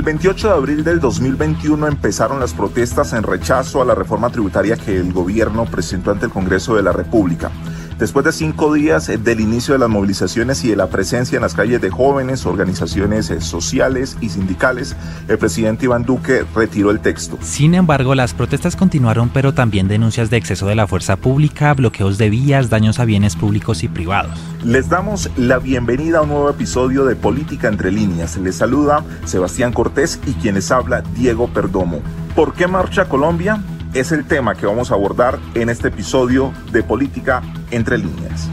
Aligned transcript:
El 0.00 0.06
28 0.06 0.48
de 0.48 0.54
abril 0.54 0.82
del 0.82 0.98
2021 0.98 1.86
empezaron 1.86 2.40
las 2.40 2.54
protestas 2.54 3.12
en 3.12 3.22
rechazo 3.22 3.82
a 3.82 3.84
la 3.84 3.94
reforma 3.94 4.30
tributaria 4.30 4.78
que 4.78 4.96
el 4.96 5.12
gobierno 5.12 5.66
presentó 5.66 6.10
ante 6.10 6.24
el 6.24 6.32
Congreso 6.32 6.74
de 6.74 6.82
la 6.82 6.90
República. 6.90 7.50
Después 8.00 8.24
de 8.24 8.32
cinco 8.32 8.72
días 8.72 9.08
del 9.22 9.40
inicio 9.40 9.74
de 9.74 9.78
las 9.78 9.90
movilizaciones 9.90 10.64
y 10.64 10.68
de 10.68 10.76
la 10.76 10.86
presencia 10.86 11.36
en 11.36 11.42
las 11.42 11.52
calles 11.52 11.82
de 11.82 11.90
jóvenes, 11.90 12.46
organizaciones 12.46 13.28
eh, 13.28 13.42
sociales 13.42 14.16
y 14.22 14.30
sindicales, 14.30 14.96
el 15.28 15.36
presidente 15.36 15.84
Iván 15.84 16.04
Duque 16.04 16.46
retiró 16.54 16.92
el 16.92 17.00
texto. 17.00 17.36
Sin 17.42 17.74
embargo, 17.74 18.14
las 18.14 18.32
protestas 18.32 18.74
continuaron, 18.74 19.28
pero 19.28 19.52
también 19.52 19.86
denuncias 19.86 20.30
de 20.30 20.38
exceso 20.38 20.66
de 20.66 20.76
la 20.76 20.86
fuerza 20.86 21.16
pública, 21.16 21.74
bloqueos 21.74 22.16
de 22.16 22.30
vías, 22.30 22.70
daños 22.70 22.98
a 23.00 23.04
bienes 23.04 23.36
públicos 23.36 23.82
y 23.82 23.88
privados. 23.88 24.32
Les 24.64 24.88
damos 24.88 25.28
la 25.36 25.58
bienvenida 25.58 26.20
a 26.20 26.22
un 26.22 26.30
nuevo 26.30 26.48
episodio 26.48 27.04
de 27.04 27.16
Política 27.16 27.68
entre 27.68 27.92
líneas. 27.92 28.38
Les 28.38 28.56
saluda 28.56 29.04
Sebastián 29.26 29.74
Cortés 29.74 30.18
y 30.26 30.32
quien 30.32 30.54
les 30.54 30.70
habla 30.70 31.02
Diego 31.14 31.48
Perdomo. 31.48 32.00
¿Por 32.34 32.54
qué 32.54 32.66
marcha 32.66 33.10
Colombia? 33.10 33.62
Es 33.94 34.12
el 34.12 34.26
tema 34.26 34.54
que 34.54 34.66
vamos 34.66 34.90
a 34.90 34.94
abordar 34.94 35.38
en 35.54 35.68
este 35.68 35.88
episodio 35.88 36.52
de 36.72 36.82
Política 36.82 37.42
entre 37.70 37.98
líneas. 37.98 38.48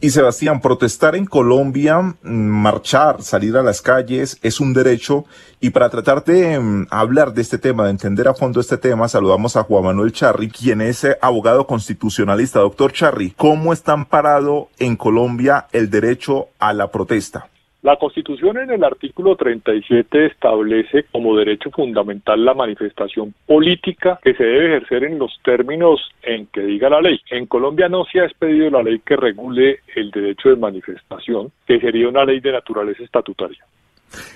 Y 0.00 0.10
Sebastián, 0.10 0.60
protestar 0.60 1.14
en 1.14 1.26
Colombia, 1.26 2.16
marchar, 2.22 3.22
salir 3.22 3.56
a 3.56 3.62
las 3.62 3.80
calles 3.80 4.36
es 4.42 4.58
un 4.58 4.72
derecho 4.72 5.26
y 5.60 5.70
para 5.70 5.90
tratar 5.90 6.24
de 6.24 6.58
mm, 6.58 6.88
hablar 6.90 7.34
de 7.34 7.42
este 7.42 7.56
tema, 7.56 7.84
de 7.84 7.90
entender 7.90 8.26
a 8.26 8.34
fondo 8.34 8.58
este 8.58 8.78
tema, 8.78 9.06
saludamos 9.06 9.54
a 9.56 9.62
Juan 9.62 9.84
Manuel 9.84 10.10
Charri, 10.10 10.50
quien 10.50 10.80
es 10.80 11.04
eh, 11.04 11.16
abogado 11.22 11.68
constitucionalista. 11.68 12.58
Doctor 12.58 12.92
Charri, 12.92 13.30
¿cómo 13.30 13.72
está 13.72 13.92
amparado 13.92 14.70
en 14.80 14.96
Colombia 14.96 15.68
el 15.70 15.88
derecho 15.88 16.48
a 16.58 16.72
la 16.72 16.90
protesta? 16.90 17.51
La 17.82 17.96
Constitución 17.96 18.58
en 18.58 18.70
el 18.70 18.84
artículo 18.84 19.34
37 19.34 20.26
establece 20.26 21.02
como 21.10 21.36
derecho 21.36 21.68
fundamental 21.72 22.44
la 22.44 22.54
manifestación 22.54 23.34
política 23.44 24.20
que 24.22 24.34
se 24.34 24.44
debe 24.44 24.76
ejercer 24.76 25.02
en 25.02 25.18
los 25.18 25.36
términos 25.42 26.00
en 26.22 26.46
que 26.46 26.60
diga 26.60 26.88
la 26.88 27.00
ley. 27.00 27.20
En 27.28 27.46
Colombia 27.46 27.88
no 27.88 28.04
se 28.04 28.20
ha 28.20 28.26
expedido 28.26 28.70
la 28.70 28.84
ley 28.84 29.00
que 29.00 29.16
regule 29.16 29.80
el 29.96 30.12
derecho 30.12 30.50
de 30.50 30.56
manifestación, 30.56 31.50
que 31.66 31.80
sería 31.80 32.08
una 32.08 32.24
ley 32.24 32.38
de 32.38 32.52
naturaleza 32.52 33.02
estatutaria. 33.02 33.64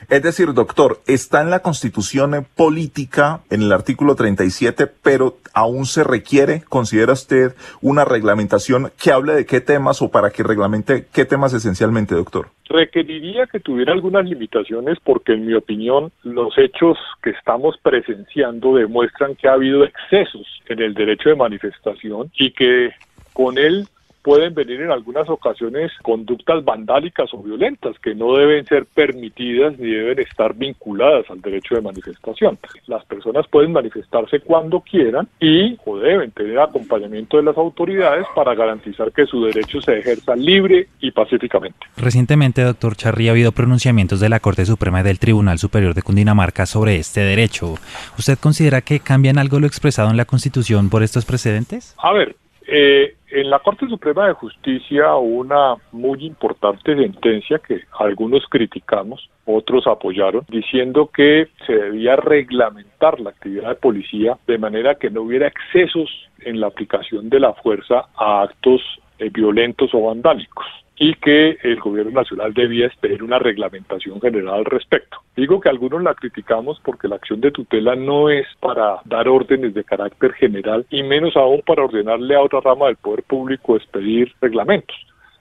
Es 0.09 0.23
decir, 0.23 0.53
doctor, 0.53 1.01
está 1.07 1.43
en 1.43 1.51
la 1.51 1.61
constitución 1.61 2.47
política, 2.55 3.41
en 3.51 3.63
el 3.63 3.73
artículo 3.73 4.15
37, 4.15 4.87
pero 5.03 5.37
aún 5.53 5.87
se 5.87 6.05
requiere, 6.05 6.63
considera 6.69 7.13
usted, 7.13 7.55
una 7.81 8.05
reglamentación 8.05 8.93
que 9.03 9.13
hable 9.13 9.35
de 9.35 9.47
qué 9.47 9.61
temas 9.61 10.03
o 10.03 10.11
para 10.11 10.31
que 10.31 10.43
reglamente 10.43 11.07
qué 11.13 11.25
temas 11.25 11.53
esencialmente, 11.55 12.15
doctor. 12.15 12.49
Requeriría 12.69 13.47
que 13.47 13.61
tuviera 13.61 13.93
algunas 13.93 14.25
limitaciones 14.25 14.99
porque, 15.03 15.33
en 15.33 15.47
mi 15.47 15.55
opinión, 15.55 16.13
los 16.23 16.57
hechos 16.59 16.99
que 17.23 17.31
estamos 17.31 17.77
presenciando 17.83 18.75
demuestran 18.75 19.35
que 19.37 19.49
ha 19.49 19.53
habido 19.53 19.85
excesos 19.85 20.47
en 20.69 20.81
el 20.81 20.95
derecho 20.95 21.29
de 21.29 21.37
manifestación 21.37 22.31
y 22.37 22.51
que 22.51 22.91
con 23.33 23.59
él 23.59 23.89
pueden 24.27 24.55
venir 24.55 24.81
en 24.81 24.91
algunas 24.91 25.29
ocasiones 25.29 25.93
conductas 26.03 26.65
vandálicas 26.65 27.33
o 27.33 27.45
violentas 27.45 27.97
que 28.01 28.13
no 28.13 28.35
deben 28.35 28.67
ser 28.67 28.85
permitidas 28.85 29.79
ni 29.79 29.89
deben 29.89 30.19
estar 30.19 30.53
vinculadas 30.53 31.31
al 31.31 31.41
derecho 31.41 31.77
de 31.77 31.83
manifestación. 31.83 32.59
Las 32.89 33.05
personas 33.05 33.47
pueden 33.47 33.71
manifestarse 33.71 34.41
cuando 34.41 34.81
quieran 34.81 35.29
y 35.39 35.79
o 35.85 35.99
deben 35.99 36.33
tener 36.33 36.59
acompañamiento 36.59 37.37
de 37.37 37.45
las 37.45 37.57
autoridades 37.57 38.27
para 38.35 38.57
garantizar 38.57 39.13
que 39.13 39.27
su 39.27 39.45
derecho 39.45 39.81
se 39.81 40.01
ejerza 40.01 40.35
libre 40.35 40.89
y 41.01 41.13
pacíficamente. 41.13 41.79
Recientemente, 41.97 42.63
doctor 42.63 42.97
Charri, 42.97 43.29
ha 43.29 43.31
habido 43.31 43.53
pronunciamientos 43.53 44.19
de 44.19 44.29
la 44.29 44.41
Corte 44.41 44.67
Suprema 44.67 45.03
y 45.03 45.05
del 45.05 45.21
Tribunal 45.21 45.61
Superior 45.61 45.95
de 45.95 46.03
Cundinamarca 46.03 46.67
sobre 46.67 46.97
este 46.97 47.21
derecho. 47.21 47.77
¿Usted 48.19 48.37
considera 48.41 48.81
que 48.81 48.99
cambian 48.99 49.39
algo 49.39 49.61
lo 49.61 49.69
expresado 49.69 50.11
en 50.11 50.17
la 50.17 50.25
Constitución 50.25 50.91
por 50.91 51.05
estos 51.05 51.25
precedentes? 51.25 51.95
A 51.99 52.13
ver, 52.13 52.35
eh, 52.67 53.16
en 53.31 53.51
la 53.51 53.59
Corte 53.59 53.87
Suprema 53.89 54.27
de 54.27 54.35
Justicia 54.35 55.15
una 55.17 55.75
muy 55.93 56.25
importante 56.25 56.95
sentencia 56.95 57.59
que 57.59 57.83
algunos 57.99 58.45
criticamos, 58.49 59.29
otros 59.45 59.87
apoyaron, 59.87 60.45
diciendo 60.49 61.11
que 61.13 61.49
se 61.67 61.73
debía 61.73 62.17
reglamentar 62.17 63.21
la 63.21 63.31
actividad 63.31 63.71
de 63.71 63.75
policía 63.77 64.39
de 64.47 64.59
manera 64.59 64.95
que 64.95 65.11
no 65.11 65.23
hubiera 65.23 65.49
excesos 65.49 66.11
en 66.41 66.61
la 66.61 66.69
aplicación 66.69 67.29
de 67.29 67.41
la 67.41 67.53
fuerza 67.55 68.07
a 68.17 68.43
actos 68.43 68.81
eh, 69.19 69.31
violentos 69.31 69.91
o 69.95 70.03
vandálicos 70.03 70.67
y 70.99 71.15
que 71.15 71.59
el 71.63 71.79
gobierno 71.79 72.13
nacional 72.13 72.55
debía 72.55 72.87
expedir 72.87 73.23
una 73.23 73.39
reglamentación 73.39 74.21
general 74.21 74.55
al 74.55 74.65
respecto. 74.65 75.19
Digo 75.37 75.61
que 75.61 75.69
algunos 75.69 76.03
la 76.03 76.15
criticamos 76.15 76.81
porque 76.83 77.09
la 77.09 77.17
acción 77.17 77.41
de 77.41 77.51
tutela 77.51 77.95
no 77.95 78.31
es 78.31 78.47
para 78.61 79.01
dar 79.05 79.29
órdenes 79.29 79.75
de 79.75 79.85
carácter 79.85 80.33
general 80.33 80.87
y 80.91 81.03
menos 81.03 81.37
aún 81.37 81.63
para 81.67 81.85
ordenarle 81.85 82.35
a 82.35 82.41
otra 82.41 82.61
rama 82.61 82.87
del 82.87 82.97
poder 82.97 83.23
público 83.25 83.77
expedir 83.77 84.33
reglamentos. 84.41 84.97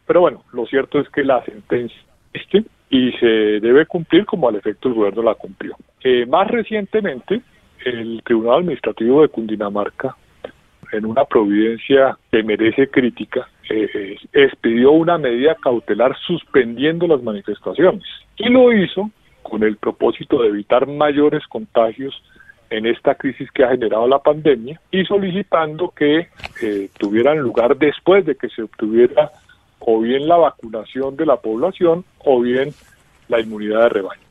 Pero 0.06 0.22
bueno, 0.22 0.44
lo 0.52 0.66
cierto 0.66 1.00
es 1.00 1.10
que 1.10 1.24
la 1.24 1.44
sentencia 1.46 1.98
existe 2.34 2.70
y 2.90 3.12
se 3.14 3.60
debe 3.60 3.86
cumplir 3.86 4.26
como 4.26 4.50
al 4.50 4.56
efecto 4.56 4.90
el 4.90 4.96
gobierno 4.96 5.24
la 5.24 5.36
cumplió. 5.36 5.76
Eh, 6.04 6.26
más 6.26 6.48
recientemente, 6.50 7.42
el 7.84 8.22
Tribunal 8.24 8.60
Administrativo 8.60 9.22
de 9.22 9.30
Cundinamarca 9.30 10.16
en 10.98 11.06
una 11.06 11.26
providencia 11.26 12.18
que 12.32 12.44
merece 12.44 12.88
crítica, 12.88 13.48
eh, 13.70 14.18
expidió 14.34 14.92
una 14.92 15.18
medida 15.18 15.56
cautelar 15.56 16.16
suspendiendo 16.26 17.08
las 17.08 17.22
manifestaciones 17.22 18.04
y 18.38 18.50
lo 18.50 18.72
hizo 18.74 19.10
con 19.42 19.64
el 19.64 19.78
propósito 19.78 20.42
de 20.42 20.50
evitar 20.50 20.88
mayores 20.88 21.46
contagios 21.48 22.22
en 22.70 22.86
esta 22.86 23.16
crisis 23.16 23.50
que 23.52 23.64
ha 23.64 23.70
generado 23.70 24.08
la 24.08 24.20
pandemia 24.20 24.80
y 24.92 25.06
solicitando 25.06 25.94
que 25.96 26.28
eh, 26.62 26.90
tuvieran 26.98 27.40
lugar 27.40 27.78
después 27.78 28.26
de 28.26 28.36
que 28.36 28.50
se 28.50 28.64
obtuviera 28.64 29.32
o 29.80 30.02
bien 30.02 30.28
la 30.28 30.38
vacunación 30.38 31.16
de 31.16 31.26
la 31.26 31.38
población 31.38 32.04
o 32.20 32.42
bien 32.42 32.72
la 33.28 33.40
inmunidad 33.40 33.84
de 33.84 33.90
rebaño. 33.90 34.22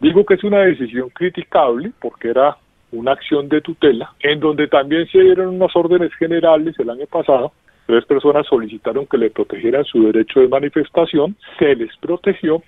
Digo 0.00 0.24
que 0.24 0.34
es 0.34 0.44
una 0.44 0.60
decisión 0.60 1.08
criticable 1.10 1.92
porque 1.98 2.28
era 2.28 2.56
una 2.92 3.12
acción 3.12 3.48
de 3.48 3.60
tutela, 3.60 4.14
en 4.20 4.40
donde 4.40 4.68
también 4.68 5.06
se 5.08 5.20
dieron 5.20 5.48
unas 5.48 5.74
órdenes 5.74 6.14
generales 6.14 6.74
el 6.78 6.90
año 6.90 7.06
pasado. 7.06 7.52
Tres 7.86 8.04
personas 8.04 8.46
solicitaron 8.46 9.06
que 9.06 9.18
le 9.18 9.30
protegieran 9.30 9.84
su 9.84 10.04
derecho 10.04 10.40
de 10.40 10.48
manifestación, 10.48 11.36
se 11.58 11.74
les 11.74 11.96
protegió 11.96 12.62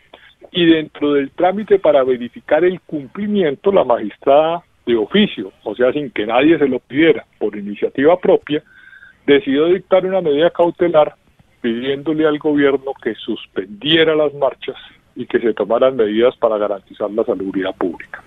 y 0.52 0.66
dentro 0.66 1.14
del 1.14 1.30
trámite 1.30 1.78
para 1.78 2.02
verificar 2.02 2.64
el 2.64 2.80
cumplimiento, 2.80 3.70
la 3.70 3.84
magistrada 3.84 4.62
de 4.86 4.96
oficio, 4.96 5.52
o 5.62 5.74
sea, 5.74 5.92
sin 5.92 6.10
que 6.10 6.26
nadie 6.26 6.58
se 6.58 6.68
lo 6.68 6.78
pidiera, 6.80 7.24
por 7.38 7.56
iniciativa 7.56 8.18
propia, 8.18 8.62
decidió 9.26 9.66
dictar 9.66 10.04
una 10.06 10.20
medida 10.20 10.50
cautelar 10.50 11.14
pidiéndole 11.60 12.26
al 12.26 12.38
gobierno 12.38 12.92
que 13.02 13.14
suspendiera 13.14 14.14
las 14.14 14.32
marchas 14.34 14.76
y 15.14 15.26
que 15.26 15.38
se 15.38 15.52
tomaran 15.52 15.96
medidas 15.96 16.36
para 16.36 16.56
garantizar 16.56 17.10
la 17.10 17.24
salubridad 17.24 17.74
pública. 17.76 18.22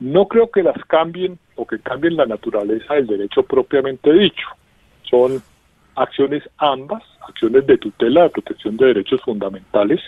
No 0.00 0.26
creo 0.26 0.50
que 0.50 0.62
las 0.62 0.76
cambien 0.86 1.38
o 1.54 1.66
que 1.66 1.78
cambien 1.78 2.16
la 2.16 2.26
naturaleza 2.26 2.94
del 2.94 3.06
derecho 3.06 3.42
propiamente 3.42 4.12
dicho. 4.12 4.46
Son 5.10 5.42
acciones 5.94 6.42
ambas, 6.58 7.02
acciones 7.26 7.66
de 7.66 7.78
tutela, 7.78 8.24
de 8.24 8.30
protección 8.30 8.76
de 8.76 8.86
derechos 8.86 9.20
fundamentales, 9.22 10.00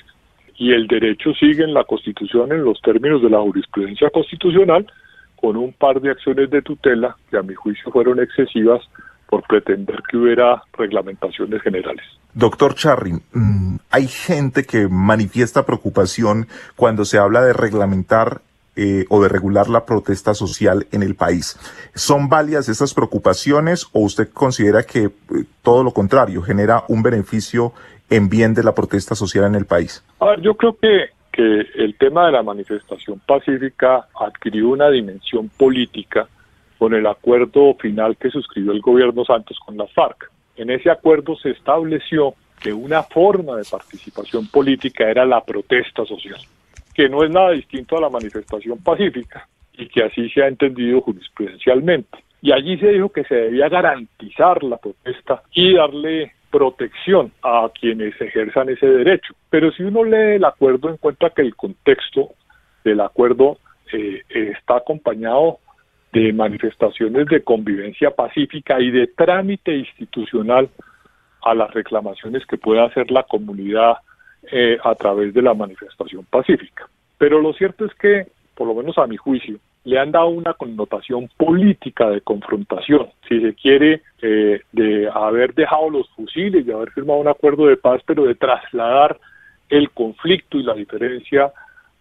y 0.56 0.72
el 0.72 0.87
derecho 0.87 1.32
sigue 1.34 1.65
en 1.65 1.72
la 1.72 1.84
Constitución 1.84 2.53
en 2.53 2.65
los 2.65 2.81
términos 2.82 3.22
de 3.22 3.31
la 3.31 3.41
jurisprudencia 3.41 4.10
constitucional, 4.10 4.87
con 5.40 5.56
un 5.56 5.73
par 5.73 6.00
de 6.00 6.11
acciones 6.11 6.50
de 6.50 6.62
tutela 6.62 7.17
que 7.31 7.38
a 7.38 7.43
mi 7.43 7.55
juicio 7.55 7.93
fueron 7.93 8.20
excesivas 8.20 8.82
por 9.29 9.43
pretender 9.46 10.02
que 10.11 10.17
hubiera 10.17 10.62
reglamentaciones 10.73 11.62
generales. 11.62 12.05
Doctor 12.34 12.75
Charry, 12.75 13.12
mm, 13.12 13.76
hay 13.91 14.08
gente 14.08 14.64
que 14.64 14.88
manifiesta 14.88 15.64
preocupación 15.64 16.49
cuando 16.76 17.05
se 17.05 17.19
habla 17.19 17.43
de 17.43 17.52
reglamentar 17.52 18.41
eh, 18.80 19.06
o 19.08 19.20
de 19.20 19.28
regular 19.28 19.69
la 19.69 19.84
protesta 19.84 20.34
social 20.34 20.86
en 20.92 21.02
el 21.02 21.16
país. 21.16 21.58
¿Son 21.96 22.28
válidas 22.28 22.69
esas 22.69 22.94
preocupaciones 22.94 23.88
o 23.92 24.02
usted 24.02 24.28
considera 24.32 24.84
que 24.84 25.06
eh, 25.06 25.10
todo 25.62 25.82
lo 25.82 25.90
contrario 25.90 26.42
genera 26.42 26.84
un 26.86 27.02
beneficio 27.02 27.72
en 28.08 28.28
bien 28.28 28.54
de 28.54 28.62
la 28.62 28.76
protesta 28.76 29.16
social 29.16 29.46
en 29.46 29.56
el 29.56 29.66
país? 29.66 30.04
A 30.20 30.26
ver, 30.26 30.42
yo 30.42 30.54
creo 30.54 30.76
que, 30.80 31.06
que 31.32 31.66
el 31.75 31.96
tema 31.98 32.26
de 32.26 32.32
la 32.32 32.44
manifestación 32.44 33.20
pacífica 33.26 34.06
adquirió 34.14 34.69
una 34.69 34.88
dimensión 34.90 35.48
política 35.48 36.28
con 36.78 36.94
el 36.94 37.08
acuerdo 37.08 37.74
final 37.81 38.16
que 38.16 38.31
suscribió 38.31 38.70
el 38.70 38.81
gobierno 38.81 39.24
Santos 39.24 39.58
con 39.66 39.76
la 39.76 39.88
FARC. 39.88 40.31
En 40.54 40.70
ese 40.70 40.88
acuerdo 40.88 41.34
se 41.34 41.50
estableció 41.50 42.34
que 42.60 42.72
una 42.72 43.02
forma 43.02 43.56
de 43.56 43.64
participación 43.69 44.46
política 44.46 45.10
era 45.10 45.26
la 45.26 45.42
protesta 45.44 46.04
social 46.04 46.38
que 46.98 47.08
no 47.08 47.22
es 47.22 47.30
nada 47.30 47.52
distinto 47.52 47.96
a 47.96 48.00
la 48.00 48.10
manifestación 48.10 48.76
pacífica 48.82 49.48
y 49.74 49.86
que 49.86 50.02
así 50.02 50.28
se 50.30 50.42
ha 50.42 50.48
entendido 50.48 51.00
jurisprudencialmente. 51.00 52.18
Y 52.42 52.50
allí 52.50 52.76
se 52.76 52.88
dijo 52.88 53.10
que 53.10 53.22
se 53.22 53.36
debía 53.36 53.68
garantizar 53.68 54.64
la 54.64 54.78
protesta 54.78 55.44
y 55.52 55.74
darle 55.74 56.32
protección 56.50 57.30
a 57.44 57.70
quienes 57.72 58.20
ejerzan 58.20 58.70
ese 58.70 58.86
derecho. 58.88 59.32
Pero 59.48 59.70
si 59.70 59.84
uno 59.84 60.02
lee 60.02 60.34
el 60.38 60.44
acuerdo 60.44 60.90
encuentra 60.90 61.30
que 61.30 61.42
el 61.42 61.54
contexto 61.54 62.30
del 62.82 63.00
acuerdo 63.00 63.58
eh, 63.92 64.22
está 64.28 64.78
acompañado 64.78 65.60
de 66.12 66.32
manifestaciones 66.32 67.26
de 67.26 67.44
convivencia 67.44 68.10
pacífica 68.10 68.80
y 68.80 68.90
de 68.90 69.06
trámite 69.06 69.72
institucional 69.76 70.68
a 71.42 71.54
las 71.54 71.72
reclamaciones 71.72 72.44
que 72.46 72.58
pueda 72.58 72.86
hacer 72.86 73.08
la 73.12 73.22
comunidad 73.22 73.98
eh, 74.50 74.79
a 74.82 74.94
través 74.94 75.35
de 75.35 75.43
la 75.43 75.55
manifestación 75.55 76.25
pacífica. 76.25 76.88
Pero 77.19 77.40
lo 77.40 77.52
cierto 77.52 77.85
es 77.85 77.94
que, 77.94 78.26
por 78.55 78.69
lo 78.69 78.75
menos 78.75 78.96
a 78.99 79.06
mi 79.06 79.17
juicio, 79.17 79.58
le 79.85 79.99
han 79.99 80.12
dado 80.12 80.29
una 80.29 80.55
connotación 80.55 81.29
política 81.37 82.11
de 82.11 82.20
confrontación. 82.20 83.08
Si 83.29 83.40
se 83.40 83.55
quiere, 83.55 84.02
eh, 84.20 84.61
de 84.73 85.08
haber 85.12 85.55
dejado 85.55 85.90
los 85.90 86.08
fusiles, 86.11 86.67
de 86.67 86.75
haber 86.75 86.90
firmado 86.90 87.20
un 87.20 87.29
acuerdo 87.29 87.67
de 87.67 87.76
paz, 87.76 88.02
pero 88.06 88.25
de 88.25 88.35
trasladar 88.35 89.19
el 89.69 89.90
conflicto 89.90 90.58
y 90.58 90.62
la 90.62 90.75
diferencia 90.75 91.52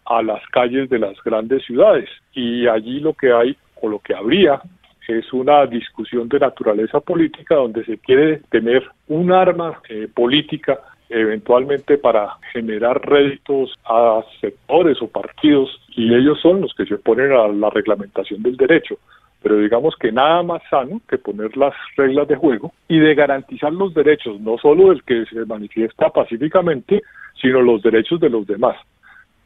a 0.05 0.21
las 0.21 0.45
calles 0.49 0.89
de 0.89 0.99
las 0.99 1.21
grandes 1.23 1.63
ciudades. 1.65 2.09
Y 2.33 2.67
allí 2.67 2.99
lo 2.99 3.13
que 3.13 3.31
hay 3.31 3.55
o 3.81 3.89
lo 3.89 3.99
que 3.99 4.13
habría 4.13 4.61
es 5.07 5.31
una 5.31 5.65
discusión 5.65 6.27
de 6.27 6.39
naturaleza 6.39 6.99
política 6.99 7.55
donde 7.55 7.85
se 7.85 7.97
quiere 7.97 8.41
tener 8.49 8.89
un 9.07 9.31
arma 9.31 9.79
eh, 9.87 10.07
política 10.13 10.79
eventualmente 11.09 11.97
para 11.97 12.37
generar 12.51 13.01
réditos 13.07 13.73
a 13.85 14.21
sectores 14.41 15.01
o 15.01 15.07
partidos 15.07 15.69
y 15.95 16.13
ellos 16.13 16.39
son 16.41 16.61
los 16.61 16.73
que 16.73 16.85
se 16.85 16.95
oponen 16.95 17.31
a 17.31 17.47
la 17.47 17.69
reglamentación 17.69 18.43
del 18.43 18.57
derecho. 18.57 18.97
Pero 19.41 19.59
digamos 19.59 19.95
que 19.95 20.11
nada 20.11 20.43
más 20.43 20.61
sano 20.69 20.99
que 21.07 21.17
poner 21.17 21.55
las 21.55 21.73
reglas 21.95 22.27
de 22.27 22.35
juego 22.35 22.73
y 22.87 22.99
de 22.99 23.15
garantizar 23.15 23.71
los 23.71 23.93
derechos, 23.93 24.39
no 24.41 24.57
solo 24.57 24.89
del 24.89 25.03
que 25.03 25.25
se 25.25 25.45
manifiesta 25.45 26.09
pacíficamente, 26.09 27.01
sino 27.41 27.61
los 27.61 27.81
derechos 27.81 28.19
de 28.19 28.29
los 28.29 28.47
demás. 28.47 28.75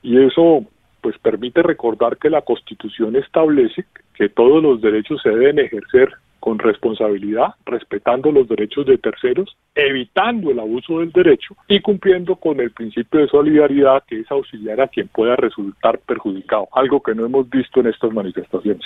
Y 0.01 0.19
eso 0.23 0.65
pues 1.01 1.17
permite 1.17 1.61
recordar 1.63 2.17
que 2.17 2.29
la 2.29 2.41
Constitución 2.41 3.15
establece 3.15 3.85
que 4.13 4.29
todos 4.29 4.61
los 4.63 4.81
derechos 4.81 5.21
se 5.21 5.29
deben 5.29 5.59
ejercer 5.59 6.09
con 6.41 6.59
responsabilidad, 6.59 7.53
respetando 7.65 8.31
los 8.31 8.49
derechos 8.49 8.85
de 8.87 8.97
terceros, 8.97 9.55
evitando 9.75 10.51
el 10.51 10.59
abuso 10.59 10.99
del 10.99 11.11
derecho 11.11 11.55
y 11.69 11.79
cumpliendo 11.79 12.35
con 12.35 12.59
el 12.59 12.71
principio 12.71 13.21
de 13.21 13.27
solidaridad 13.27 14.03
que 14.05 14.19
es 14.19 14.31
auxiliar 14.31 14.81
a 14.81 14.87
quien 14.87 15.07
pueda 15.07 15.37
resultar 15.37 15.99
perjudicado, 15.99 16.67
algo 16.73 17.01
que 17.01 17.15
no 17.15 17.25
hemos 17.25 17.49
visto 17.49 17.79
en 17.79 17.87
estas 17.87 18.11
manifestaciones. 18.11 18.85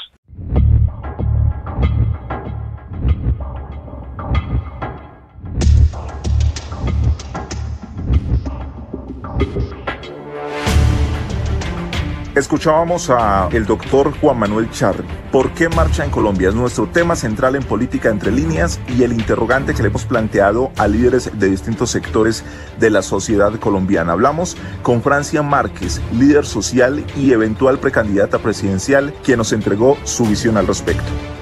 Escuchábamos 12.35 13.09
a 13.09 13.47
el 13.53 13.65
doctor 13.65 14.11
Juan 14.19 14.37
Manuel 14.37 14.69
Charri. 14.69 15.05
¿Por 15.31 15.51
qué 15.53 15.69
marcha 15.69 16.03
en 16.03 16.11
Colombia? 16.11 16.49
Es 16.49 16.55
nuestro 16.55 16.85
tema 16.85 17.15
central 17.15 17.55
en 17.55 17.63
política 17.63 18.09
entre 18.09 18.29
líneas 18.29 18.77
y 18.89 19.03
el 19.03 19.13
interrogante 19.13 19.73
que 19.73 19.81
le 19.81 19.87
hemos 19.87 20.03
planteado 20.03 20.69
a 20.75 20.85
líderes 20.89 21.31
de 21.39 21.49
distintos 21.49 21.91
sectores 21.91 22.43
de 22.77 22.89
la 22.89 23.03
sociedad 23.03 23.57
colombiana. 23.57 24.11
Hablamos 24.11 24.57
con 24.83 25.01
Francia 25.01 25.43
Márquez, 25.43 26.01
líder 26.11 26.45
social 26.45 27.05
y 27.15 27.31
eventual 27.31 27.79
precandidata 27.79 28.37
presidencial, 28.39 29.13
quien 29.23 29.37
nos 29.37 29.53
entregó 29.53 29.97
su 30.03 30.25
visión 30.25 30.57
al 30.57 30.67
respecto. 30.67 31.34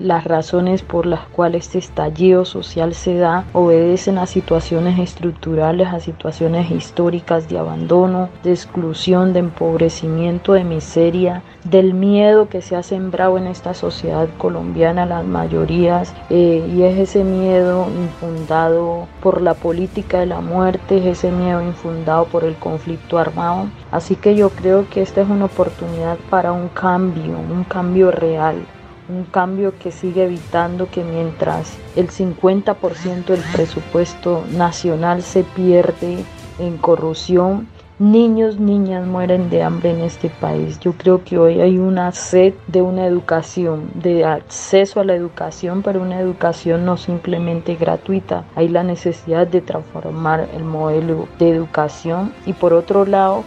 Las 0.00 0.24
razones 0.24 0.82
por 0.82 1.06
las 1.06 1.20
cuales 1.28 1.66
este 1.66 1.78
estallido 1.78 2.44
social 2.44 2.94
se 2.94 3.16
da 3.16 3.44
obedecen 3.52 4.18
a 4.18 4.26
situaciones 4.26 4.98
estructurales, 4.98 5.88
a 5.88 6.00
situaciones 6.00 6.70
históricas 6.70 7.48
de 7.48 7.58
abandono, 7.58 8.28
de 8.42 8.52
exclusión, 8.52 9.32
de 9.32 9.40
empobrecimiento, 9.40 10.52
de 10.52 10.64
miseria, 10.64 11.42
del 11.64 11.94
miedo 11.94 12.48
que 12.48 12.62
se 12.62 12.76
ha 12.76 12.82
sembrado 12.82 13.38
en 13.38 13.46
esta 13.46 13.74
sociedad 13.74 14.28
colombiana, 14.38 15.04
las 15.04 15.24
mayorías, 15.24 16.14
eh, 16.30 16.66
y 16.74 16.82
es 16.82 16.98
ese 16.98 17.24
miedo 17.24 17.86
infundado 17.94 19.06
por 19.22 19.42
la 19.42 19.54
política 19.54 20.20
de 20.20 20.26
la 20.26 20.40
muerte, 20.40 20.98
es 20.98 21.18
ese 21.18 21.32
miedo 21.32 21.60
infundado 21.60 22.26
por 22.26 22.44
el 22.44 22.54
conflicto 22.56 23.18
armado. 23.18 23.68
Así 23.90 24.16
que 24.16 24.34
yo 24.36 24.50
creo 24.50 24.88
que 24.88 25.02
esta 25.02 25.22
es 25.22 25.28
una 25.28 25.46
oportunidad 25.46 26.18
para 26.30 26.52
un 26.52 26.68
cambio, 26.68 27.38
un 27.38 27.64
cambio 27.64 28.10
real 28.10 28.64
un 29.08 29.24
cambio 29.24 29.74
que 29.78 29.90
sigue 29.90 30.24
evitando 30.24 30.88
que 30.90 31.02
mientras 31.02 31.76
el 31.96 32.08
50% 32.08 33.24
del 33.26 33.42
presupuesto 33.52 34.44
nacional 34.52 35.22
se 35.22 35.44
pierde 35.44 36.24
en 36.58 36.76
corrupción, 36.76 37.68
niños, 37.98 38.60
niñas 38.60 39.06
mueren 39.06 39.50
de 39.50 39.62
hambre 39.62 39.90
en 39.90 40.00
este 40.00 40.28
país. 40.28 40.78
Yo 40.80 40.92
creo 40.92 41.24
que 41.24 41.38
hoy 41.38 41.60
hay 41.60 41.78
una 41.78 42.12
sed 42.12 42.54
de 42.68 42.82
una 42.82 43.06
educación, 43.06 43.90
de 43.94 44.24
acceso 44.24 45.00
a 45.00 45.04
la 45.04 45.14
educación, 45.14 45.82
pero 45.82 46.00
una 46.00 46.20
educación 46.20 46.84
no 46.84 46.96
simplemente 46.96 47.74
gratuita. 47.74 48.44
Hay 48.54 48.68
la 48.68 48.84
necesidad 48.84 49.46
de 49.46 49.60
transformar 49.60 50.48
el 50.54 50.64
modelo 50.64 51.26
de 51.38 51.50
educación 51.50 52.32
y 52.46 52.52
por 52.52 52.72
otro 52.72 53.04
lado, 53.04 53.42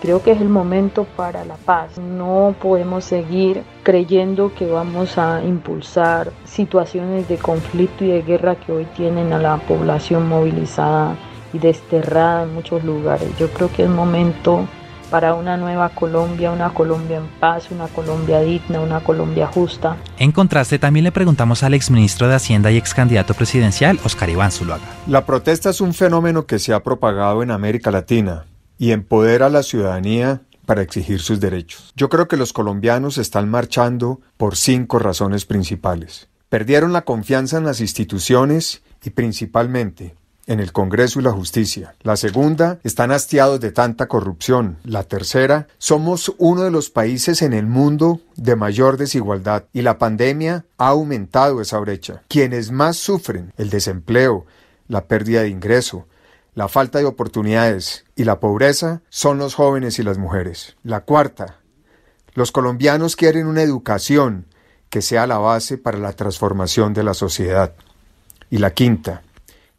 Creo 0.00 0.22
que 0.22 0.32
es 0.32 0.40
el 0.40 0.48
momento 0.48 1.04
para 1.16 1.44
la 1.44 1.56
paz. 1.56 1.98
No 1.98 2.54
podemos 2.60 3.04
seguir 3.04 3.62
creyendo 3.82 4.52
que 4.54 4.66
vamos 4.66 5.18
a 5.18 5.42
impulsar 5.44 6.32
situaciones 6.46 7.28
de 7.28 7.36
conflicto 7.36 8.04
y 8.04 8.08
de 8.08 8.22
guerra 8.22 8.54
que 8.54 8.72
hoy 8.72 8.86
tienen 8.96 9.34
a 9.34 9.38
la 9.38 9.58
población 9.58 10.26
movilizada 10.26 11.16
y 11.52 11.58
desterrada 11.58 12.44
en 12.44 12.54
muchos 12.54 12.82
lugares. 12.82 13.28
Yo 13.38 13.48
creo 13.50 13.70
que 13.70 13.82
es 13.82 13.90
momento 13.90 14.66
para 15.10 15.34
una 15.34 15.58
nueva 15.58 15.90
Colombia, 15.90 16.50
una 16.50 16.72
Colombia 16.72 17.18
en 17.18 17.26
paz, 17.38 17.70
una 17.70 17.88
Colombia 17.88 18.40
digna, 18.40 18.80
una 18.80 19.00
Colombia 19.00 19.48
justa. 19.48 19.96
En 20.18 20.32
contraste, 20.32 20.78
también 20.78 21.04
le 21.04 21.12
preguntamos 21.12 21.62
al 21.62 21.74
exministro 21.74 22.28
de 22.28 22.36
Hacienda 22.36 22.70
y 22.70 22.78
ex 22.78 22.94
candidato 22.94 23.34
presidencial, 23.34 23.98
Oscar 24.04 24.30
Iván 24.30 24.52
Zuluaga. 24.52 24.84
La 25.06 25.26
protesta 25.26 25.70
es 25.70 25.80
un 25.80 25.92
fenómeno 25.92 26.46
que 26.46 26.58
se 26.58 26.72
ha 26.72 26.82
propagado 26.82 27.42
en 27.42 27.50
América 27.50 27.90
Latina 27.90 28.46
y 28.80 28.92
empodera 28.92 29.46
a 29.46 29.50
la 29.50 29.62
ciudadanía 29.62 30.40
para 30.64 30.80
exigir 30.80 31.20
sus 31.20 31.38
derechos. 31.38 31.92
Yo 31.96 32.08
creo 32.08 32.28
que 32.28 32.38
los 32.38 32.54
colombianos 32.54 33.18
están 33.18 33.50
marchando 33.50 34.22
por 34.38 34.56
cinco 34.56 34.98
razones 34.98 35.44
principales. 35.44 36.28
Perdieron 36.48 36.94
la 36.94 37.02
confianza 37.02 37.58
en 37.58 37.64
las 37.64 37.82
instituciones 37.82 38.80
y 39.04 39.10
principalmente 39.10 40.14
en 40.46 40.60
el 40.60 40.72
Congreso 40.72 41.20
y 41.20 41.22
la 41.22 41.30
justicia. 41.30 41.94
La 42.00 42.16
segunda, 42.16 42.80
están 42.82 43.12
hastiados 43.12 43.60
de 43.60 43.70
tanta 43.70 44.08
corrupción. 44.08 44.78
La 44.82 45.04
tercera, 45.04 45.68
somos 45.76 46.32
uno 46.38 46.62
de 46.62 46.70
los 46.70 46.88
países 46.88 47.42
en 47.42 47.52
el 47.52 47.66
mundo 47.66 48.22
de 48.36 48.56
mayor 48.56 48.96
desigualdad 48.96 49.64
y 49.74 49.82
la 49.82 49.98
pandemia 49.98 50.64
ha 50.78 50.88
aumentado 50.88 51.60
esa 51.60 51.78
brecha. 51.78 52.22
Quienes 52.28 52.70
más 52.70 52.96
sufren 52.96 53.52
el 53.58 53.68
desempleo, 53.68 54.46
la 54.88 55.04
pérdida 55.04 55.42
de 55.42 55.50
ingreso, 55.50 56.06
la 56.54 56.68
falta 56.68 56.98
de 56.98 57.04
oportunidades 57.04 58.04
y 58.20 58.24
la 58.24 58.38
pobreza 58.38 59.00
son 59.08 59.38
los 59.38 59.54
jóvenes 59.54 59.98
y 59.98 60.02
las 60.02 60.18
mujeres. 60.18 60.76
La 60.82 61.06
cuarta, 61.06 61.60
los 62.34 62.52
colombianos 62.52 63.16
quieren 63.16 63.46
una 63.46 63.62
educación 63.62 64.44
que 64.90 65.00
sea 65.00 65.26
la 65.26 65.38
base 65.38 65.78
para 65.78 65.96
la 65.96 66.12
transformación 66.12 66.92
de 66.92 67.02
la 67.02 67.14
sociedad. 67.14 67.72
Y 68.50 68.58
la 68.58 68.74
quinta, 68.74 69.22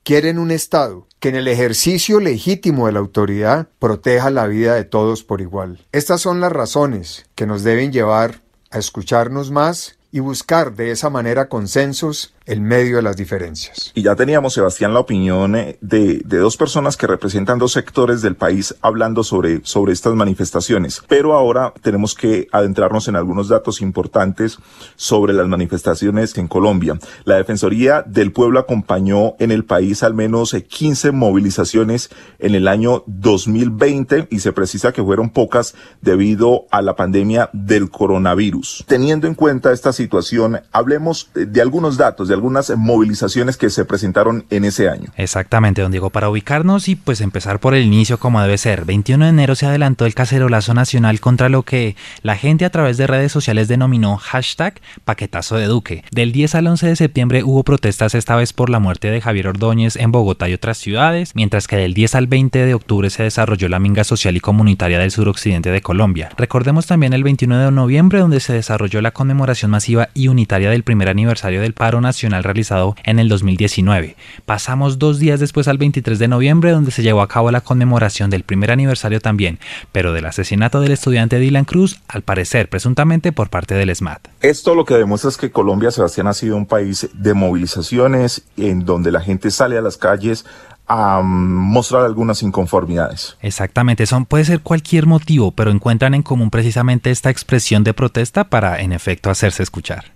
quieren 0.01 0.39
un 0.39 0.49
Estado 0.49 1.05
que 1.19 1.29
en 1.29 1.35
el 1.35 1.47
ejercicio 1.47 2.19
legítimo 2.19 2.87
de 2.87 2.93
la 2.93 2.99
autoridad 2.99 3.67
proteja 3.77 4.31
la 4.31 4.47
vida 4.47 4.73
de 4.73 4.85
todos 4.85 5.23
por 5.23 5.39
igual. 5.39 5.85
Estas 5.91 6.21
son 6.21 6.41
las 6.41 6.51
razones 6.51 7.27
que 7.35 7.45
nos 7.45 7.61
deben 7.61 7.91
llevar 7.91 8.41
a 8.71 8.79
escucharnos 8.79 9.51
más 9.51 9.99
y 10.11 10.19
buscar 10.19 10.73
de 10.73 10.89
esa 10.89 11.11
manera 11.11 11.47
consensos 11.47 12.33
en 12.45 12.63
medio 12.63 12.97
de 12.97 13.01
las 13.03 13.17
diferencias. 13.17 13.91
Y 13.93 14.01
ya 14.01 14.15
teníamos, 14.15 14.53
Sebastián, 14.53 14.93
la 14.93 14.99
opinión 14.99 15.55
eh, 15.55 15.77
de, 15.81 16.21
de, 16.25 16.37
dos 16.37 16.57
personas 16.57 16.97
que 16.97 17.05
representan 17.05 17.59
dos 17.59 17.73
sectores 17.73 18.21
del 18.21 18.35
país 18.35 18.75
hablando 18.81 19.23
sobre, 19.23 19.61
sobre 19.63 19.93
estas 19.93 20.15
manifestaciones. 20.15 21.01
Pero 21.07 21.33
ahora 21.33 21.73
tenemos 21.81 22.15
que 22.15 22.47
adentrarnos 22.51 23.07
en 23.07 23.15
algunos 23.15 23.47
datos 23.47 23.81
importantes 23.81 24.57
sobre 24.95 25.33
las 25.33 25.47
manifestaciones 25.47 26.37
en 26.37 26.47
Colombia. 26.47 26.97
La 27.25 27.35
Defensoría 27.35 28.01
del 28.01 28.31
Pueblo 28.31 28.59
acompañó 28.59 29.35
en 29.39 29.51
el 29.51 29.63
país 29.63 30.01
al 30.01 30.15
menos 30.15 30.53
15 30.53 31.07
eh, 31.07 31.11
movilizaciones 31.11 32.09
en 32.39 32.55
el 32.55 32.67
año 32.67 33.03
2020 33.05 34.27
y 34.31 34.39
se 34.39 34.51
precisa 34.51 34.91
que 34.91 35.03
fueron 35.03 35.29
pocas 35.29 35.75
debido 36.01 36.65
a 36.71 36.81
la 36.81 36.95
pandemia 36.95 37.49
del 37.53 37.89
coronavirus. 37.91 38.83
Teniendo 38.87 39.27
en 39.27 39.35
cuenta 39.35 39.71
esta 39.71 39.93
situación, 39.93 40.61
hablemos 40.71 41.29
de 41.33 41.61
algunos 41.61 41.97
datos 41.97 42.30
de 42.31 42.35
algunas 42.35 42.71
movilizaciones 42.77 43.57
que 43.57 43.69
se 43.69 43.83
presentaron 43.83 44.45
en 44.49 44.63
ese 44.63 44.87
año. 44.87 45.11
Exactamente, 45.17 45.81
don 45.81 45.91
Diego, 45.91 46.11
para 46.11 46.29
ubicarnos 46.29 46.87
y 46.87 46.95
pues 46.95 47.19
empezar 47.19 47.59
por 47.59 47.75
el 47.75 47.83
inicio 47.83 48.19
como 48.19 48.41
debe 48.41 48.57
ser. 48.57 48.85
21 48.85 49.25
de 49.25 49.29
enero 49.31 49.55
se 49.55 49.65
adelantó 49.65 50.05
el 50.05 50.15
cacerolazo 50.15 50.73
nacional 50.73 51.19
contra 51.19 51.49
lo 51.49 51.63
que 51.63 51.97
la 52.21 52.37
gente 52.37 52.63
a 52.63 52.69
través 52.69 52.95
de 52.95 53.05
redes 53.05 53.33
sociales 53.33 53.67
denominó 53.67 54.15
hashtag 54.15 54.79
paquetazo 55.03 55.57
de 55.57 55.65
Duque. 55.65 56.05
Del 56.11 56.31
10 56.31 56.55
al 56.55 56.67
11 56.67 56.87
de 56.87 56.95
septiembre 56.95 57.43
hubo 57.43 57.63
protestas 57.63 58.15
esta 58.15 58.37
vez 58.37 58.53
por 58.53 58.69
la 58.69 58.79
muerte 58.79 59.11
de 59.11 59.19
Javier 59.19 59.49
Ordóñez 59.49 59.97
en 59.97 60.13
Bogotá 60.13 60.47
y 60.47 60.53
otras 60.53 60.77
ciudades, 60.77 61.35
mientras 61.35 61.67
que 61.67 61.75
del 61.75 61.93
10 61.93 62.15
al 62.15 62.27
20 62.27 62.65
de 62.65 62.73
octubre 62.73 63.09
se 63.09 63.23
desarrolló 63.23 63.67
la 63.67 63.79
minga 63.79 64.05
social 64.05 64.37
y 64.37 64.39
comunitaria 64.39 64.99
del 64.99 65.11
suroccidente 65.11 65.69
de 65.69 65.81
Colombia. 65.81 66.29
Recordemos 66.37 66.85
también 66.85 67.11
el 67.11 67.25
21 67.25 67.57
de 67.59 67.71
noviembre 67.71 68.19
donde 68.19 68.39
se 68.39 68.53
desarrolló 68.53 69.01
la 69.01 69.11
conmemoración 69.11 69.69
masiva 69.69 70.07
y 70.13 70.29
unitaria 70.29 70.69
del 70.69 70.83
primer 70.83 71.09
aniversario 71.09 71.59
del 71.59 71.73
paro 71.73 71.99
nacional 71.99 72.20
realizado 72.29 72.95
en 73.03 73.19
el 73.19 73.29
2019. 73.29 74.15
Pasamos 74.45 74.99
dos 74.99 75.19
días 75.19 75.39
después 75.39 75.67
al 75.67 75.77
23 75.77 76.19
de 76.19 76.27
noviembre 76.27 76.71
donde 76.71 76.91
se 76.91 77.03
llevó 77.03 77.21
a 77.21 77.27
cabo 77.27 77.51
la 77.51 77.61
conmemoración 77.61 78.29
del 78.29 78.43
primer 78.43 78.71
aniversario 78.71 79.19
también, 79.19 79.59
pero 79.91 80.13
del 80.13 80.25
asesinato 80.25 80.79
del 80.79 80.91
estudiante 80.91 81.39
Dylan 81.39 81.65
Cruz, 81.65 81.99
al 82.07 82.21
parecer 82.21 82.69
presuntamente 82.69 83.31
por 83.31 83.49
parte 83.49 83.75
del 83.75 83.95
SMAT. 83.95 84.27
Esto 84.41 84.75
lo 84.75 84.85
que 84.85 84.95
demuestra 84.95 85.29
es 85.29 85.37
que 85.37 85.51
Colombia, 85.51 85.91
Sebastián, 85.91 86.27
ha 86.27 86.33
sido 86.33 86.55
un 86.55 86.65
país 86.65 87.09
de 87.13 87.33
movilizaciones 87.33 88.43
en 88.57 88.85
donde 88.85 89.11
la 89.11 89.21
gente 89.21 89.51
sale 89.51 89.77
a 89.77 89.81
las 89.81 89.97
calles 89.97 90.45
a 90.87 91.21
mostrar 91.23 92.03
algunas 92.03 92.43
inconformidades. 92.43 93.37
Exactamente, 93.41 94.05
son 94.05 94.25
puede 94.25 94.43
ser 94.43 94.59
cualquier 94.59 95.05
motivo, 95.05 95.51
pero 95.51 95.71
encuentran 95.71 96.13
en 96.13 96.21
común 96.21 96.49
precisamente 96.49 97.11
esta 97.11 97.29
expresión 97.29 97.85
de 97.85 97.93
protesta 97.93 98.49
para 98.49 98.81
en 98.81 98.91
efecto 98.91 99.29
hacerse 99.29 99.63
escuchar. 99.63 100.11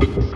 Thank 0.00 0.16
you. 0.16 0.33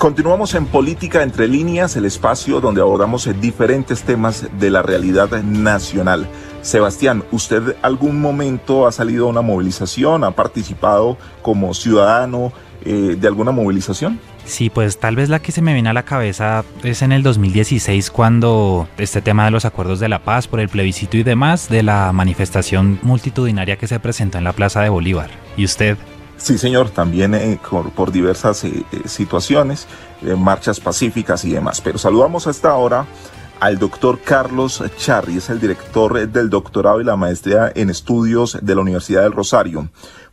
Continuamos 0.00 0.54
en 0.54 0.64
Política 0.64 1.22
Entre 1.22 1.46
Líneas, 1.46 1.94
el 1.94 2.06
espacio 2.06 2.62
donde 2.62 2.80
abordamos 2.80 3.28
diferentes 3.38 4.02
temas 4.02 4.48
de 4.58 4.70
la 4.70 4.80
realidad 4.80 5.42
nacional. 5.42 6.26
Sebastián, 6.62 7.22
¿usted 7.32 7.76
algún 7.82 8.18
momento 8.18 8.86
ha 8.86 8.92
salido 8.92 9.26
a 9.26 9.28
una 9.28 9.42
movilización, 9.42 10.24
ha 10.24 10.30
participado 10.30 11.18
como 11.42 11.74
ciudadano 11.74 12.50
eh, 12.82 13.14
de 13.20 13.28
alguna 13.28 13.50
movilización? 13.50 14.18
Sí, 14.46 14.70
pues 14.70 14.98
tal 14.98 15.16
vez 15.16 15.28
la 15.28 15.40
que 15.40 15.52
se 15.52 15.60
me 15.60 15.74
viene 15.74 15.90
a 15.90 15.92
la 15.92 16.04
cabeza 16.06 16.64
es 16.82 17.02
en 17.02 17.12
el 17.12 17.22
2016 17.22 18.10
cuando 18.10 18.88
este 18.96 19.20
tema 19.20 19.44
de 19.44 19.50
los 19.50 19.66
acuerdos 19.66 20.00
de 20.00 20.08
la 20.08 20.20
paz 20.20 20.48
por 20.48 20.60
el 20.60 20.70
plebiscito 20.70 21.18
y 21.18 21.24
demás 21.24 21.68
de 21.68 21.82
la 21.82 22.10
manifestación 22.14 22.98
multitudinaria 23.02 23.76
que 23.76 23.86
se 23.86 24.00
presentó 24.00 24.38
en 24.38 24.44
la 24.44 24.54
Plaza 24.54 24.80
de 24.80 24.88
Bolívar. 24.88 25.28
¿Y 25.58 25.66
usted? 25.66 25.98
Sí, 26.40 26.56
señor, 26.56 26.88
también 26.88 27.34
eh, 27.34 27.58
por, 27.94 28.10
diversas 28.10 28.64
eh, 28.64 28.72
eh, 28.92 29.06
situaciones, 29.06 29.86
marchas 30.38 30.80
pacíficas 30.80 31.44
y 31.44 31.52
demás. 31.52 31.82
Pero 31.82 31.98
saludamos 31.98 32.46
a 32.46 32.50
esta 32.50 32.74
hora 32.76 33.04
al 33.60 33.78
doctor 33.78 34.18
Carlos 34.24 34.82
Charri, 34.96 35.36
es 35.36 35.50
el 35.50 35.60
director 35.60 36.26
del 36.28 36.48
doctorado 36.48 36.98
y 37.02 37.04
la 37.04 37.16
maestría 37.16 37.70
en 37.74 37.90
estudios 37.90 38.58
de 38.62 38.74
la 38.74 38.80
Universidad 38.80 39.22
del 39.22 39.32
Rosario. 39.32 39.90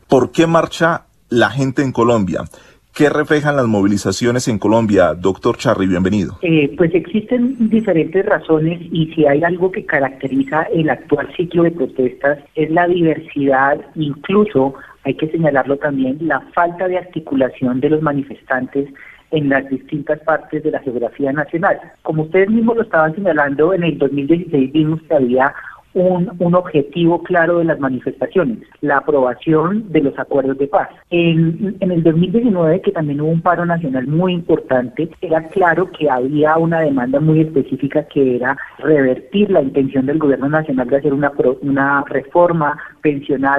¿Por 0.07 0.31
qué 0.31 0.47
marcha 0.47 1.03
la 1.27 1.49
gente 1.49 1.81
en 1.81 1.91
Colombia? 1.91 2.45
¿Qué 2.93 3.09
reflejan 3.09 3.57
las 3.57 3.67
movilizaciones 3.67 4.47
en 4.47 4.59
Colombia? 4.59 5.13
Doctor 5.13 5.57
Charri, 5.57 5.87
bienvenido. 5.87 6.39
pues 6.77 6.95
existen 6.95 7.69
diferentes 7.69 8.25
razones 8.25 8.79
y 8.91 9.13
si 9.13 9.25
hay 9.25 9.43
algo 9.43 9.71
que 9.71 9.85
caracteriza 9.85 10.63
el 10.73 10.89
actual 10.89 11.29
ciclo 11.35 11.63
de 11.63 11.71
protestas 11.71 12.39
es 12.55 12.71
la 12.71 12.87
diversidad, 12.87 13.81
incluso 13.95 14.73
hay 15.07 15.13
que 15.13 15.29
señalarlo 15.29 15.77
también, 15.77 16.17
la 16.19 16.41
falta 16.53 16.85
de 16.89 16.97
articulación 16.97 17.79
de 17.79 17.91
los 17.91 18.01
manifestantes 18.01 18.89
en 19.31 19.47
las 19.47 19.69
distintas 19.69 20.19
partes 20.19 20.61
de 20.63 20.71
la 20.71 20.81
geografía 20.81 21.31
nacional. 21.31 21.79
Como 22.01 22.23
ustedes 22.23 22.49
mismos 22.49 22.75
lo 22.75 22.83
estaban 22.83 23.15
señalando, 23.15 23.73
en 23.73 23.83
el 23.83 23.97
2016 23.97 24.73
vimos 24.73 25.01
que 25.03 25.15
había 25.15 25.53
un, 25.97 26.55
objetivo 26.55 27.21
claro 27.23 27.59
de 27.59 27.65
las 27.65 27.79
manifestaciones, 27.79 28.59
la 28.81 28.97
aprobación 28.97 29.91
de 29.91 30.01
los 30.01 30.17
acuerdos 30.17 30.57
de 30.57 30.67
paz. 30.67 30.89
En, 31.09 31.75
en 31.79 31.91
el 31.91 32.03
2019, 32.03 32.81
que 32.81 32.91
también 32.91 33.21
hubo 33.21 33.29
un 33.29 33.41
paro 33.41 33.65
nacional 33.65 34.07
muy 34.07 34.33
importante, 34.33 35.09
era 35.21 35.43
claro 35.49 35.91
que 35.91 36.09
había 36.09 36.57
una 36.57 36.81
demanda 36.81 37.19
muy 37.19 37.41
específica 37.41 38.03
que 38.03 38.37
era 38.37 38.57
revertir 38.79 39.51
la 39.51 39.61
intención 39.61 40.05
del 40.05 40.19
gobierno 40.19 40.49
nacional 40.49 40.87
de 40.87 40.97
hacer 40.97 41.13
una, 41.13 41.31
una 41.61 42.03
reforma 42.07 42.77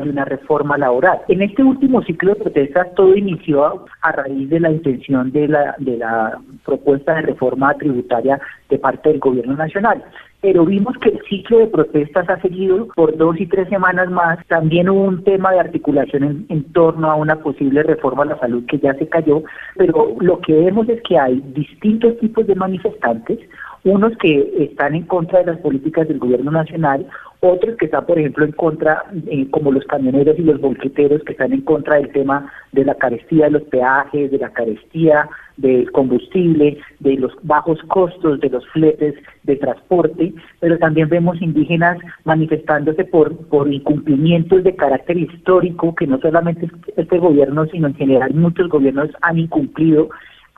una 0.09 0.25
reforma 0.25 0.77
laboral. 0.77 1.21
En 1.29 1.43
este 1.43 1.63
último 1.63 2.03
ciclo 2.03 2.35
de 2.35 2.41
protestas 2.41 2.95
todo 2.95 3.17
inició 3.17 3.87
a 4.03 4.13
raíz 4.13 4.51
de 4.51 4.61
la 4.61 4.71
intención 4.71 5.33
de 5.33 5.49
la, 5.49 5.75
de 5.79 5.97
la 5.97 6.39
propuesta 6.65 7.15
de 7.15 7.23
reforma 7.23 7.73
tributaria 7.75 8.39
de 8.69 8.79
parte 8.79 9.09
del 9.09 9.21
gobierno 9.21 9.55
nacional 9.55 10.05
pero 10.41 10.65
vimos 10.65 10.97
que 10.99 11.09
el 11.11 11.21
ciclo 11.29 11.59
de 11.59 11.67
protestas 11.67 12.29
ha 12.31 12.41
seguido 12.41 12.87
por 12.95 13.17
dos 13.17 13.41
y 13.41 13.47
tres 13.47 13.69
semanas 13.69 14.09
más. 14.09 14.39
También 14.47 14.89
hubo 14.89 15.03
un 15.03 15.25
tema 15.25 15.51
de 15.53 15.61
articulación 15.61 16.47
en, 16.49 16.65
torno 16.73 17.11
a 17.11 17.17
una 17.17 17.41
posible 17.41 17.83
reforma 17.83 18.23
a 18.23 18.27
la 18.27 18.39
salud 18.39 18.65
que 18.67 18.79
ya 18.79 18.95
se 18.95 19.09
cayó, 19.09 19.43
pero 19.77 20.15
lo 20.21 20.41
que 20.41 20.53
vemos 20.53 20.89
es 20.89 21.03
que 21.03 21.19
hay 21.19 21.43
distintos 21.55 22.17
tipos 22.19 22.47
de 22.47 22.55
manifestantes, 22.55 23.41
unos 23.85 24.17
que 24.19 24.53
están 24.59 24.95
en 24.95 25.05
contra 25.05 25.41
de 25.41 25.47
las 25.47 25.59
políticas 25.59 26.07
del 26.07 26.19
gobierno 26.19 26.53
nacional, 26.53 27.07
otros 27.41 27.77
que 27.77 27.85
están, 27.85 28.05
por 28.05 28.19
ejemplo, 28.19 28.45
en 28.45 28.53
contra, 28.53 29.05
como 29.51 29.71
los 29.71 29.85
camioneros 29.85 30.39
y 30.39 30.43
los 30.43 30.61
bolqueteros, 30.61 31.23
que 31.23 31.33
están 31.33 31.53
en 31.53 31.61
contra 31.61 31.97
del 31.97 32.11
tema 32.13 32.51
de 32.73 32.85
la 32.85 32.95
carestía 32.97 33.45
de 33.45 33.53
los 33.53 33.63
peajes, 33.65 34.31
de 34.31 34.39
la 34.39 34.53
carestía 34.53 35.29
del 35.57 35.91
combustible, 35.93 36.79
de 37.01 37.17
los 37.17 37.33
bajos 37.43 37.81
costos 37.89 38.41
de 38.41 38.51
los 38.51 38.67
fletes 38.69 39.15
de 39.43 39.57
transporte, 39.57 40.33
pero 40.61 40.79
también 40.79 41.09
vemos 41.09 41.41
indígenas 41.43 41.99
manifestándose 42.25 43.05
por, 43.05 43.37
por 43.49 43.73
incumplimientos 43.73 44.63
de 44.65 44.77
carácter 44.77 45.19
histórico 45.19 45.95
que 45.95 46.07
no 46.07 46.19
solamente 46.21 46.69
este 46.97 47.19
gobierno, 47.19 47.67
sino 47.67 47.89
en 47.89 47.95
general 47.95 48.35
muchos 48.35 48.69
gobiernos 48.69 49.11
han 49.21 49.39
incumplido 49.39 50.09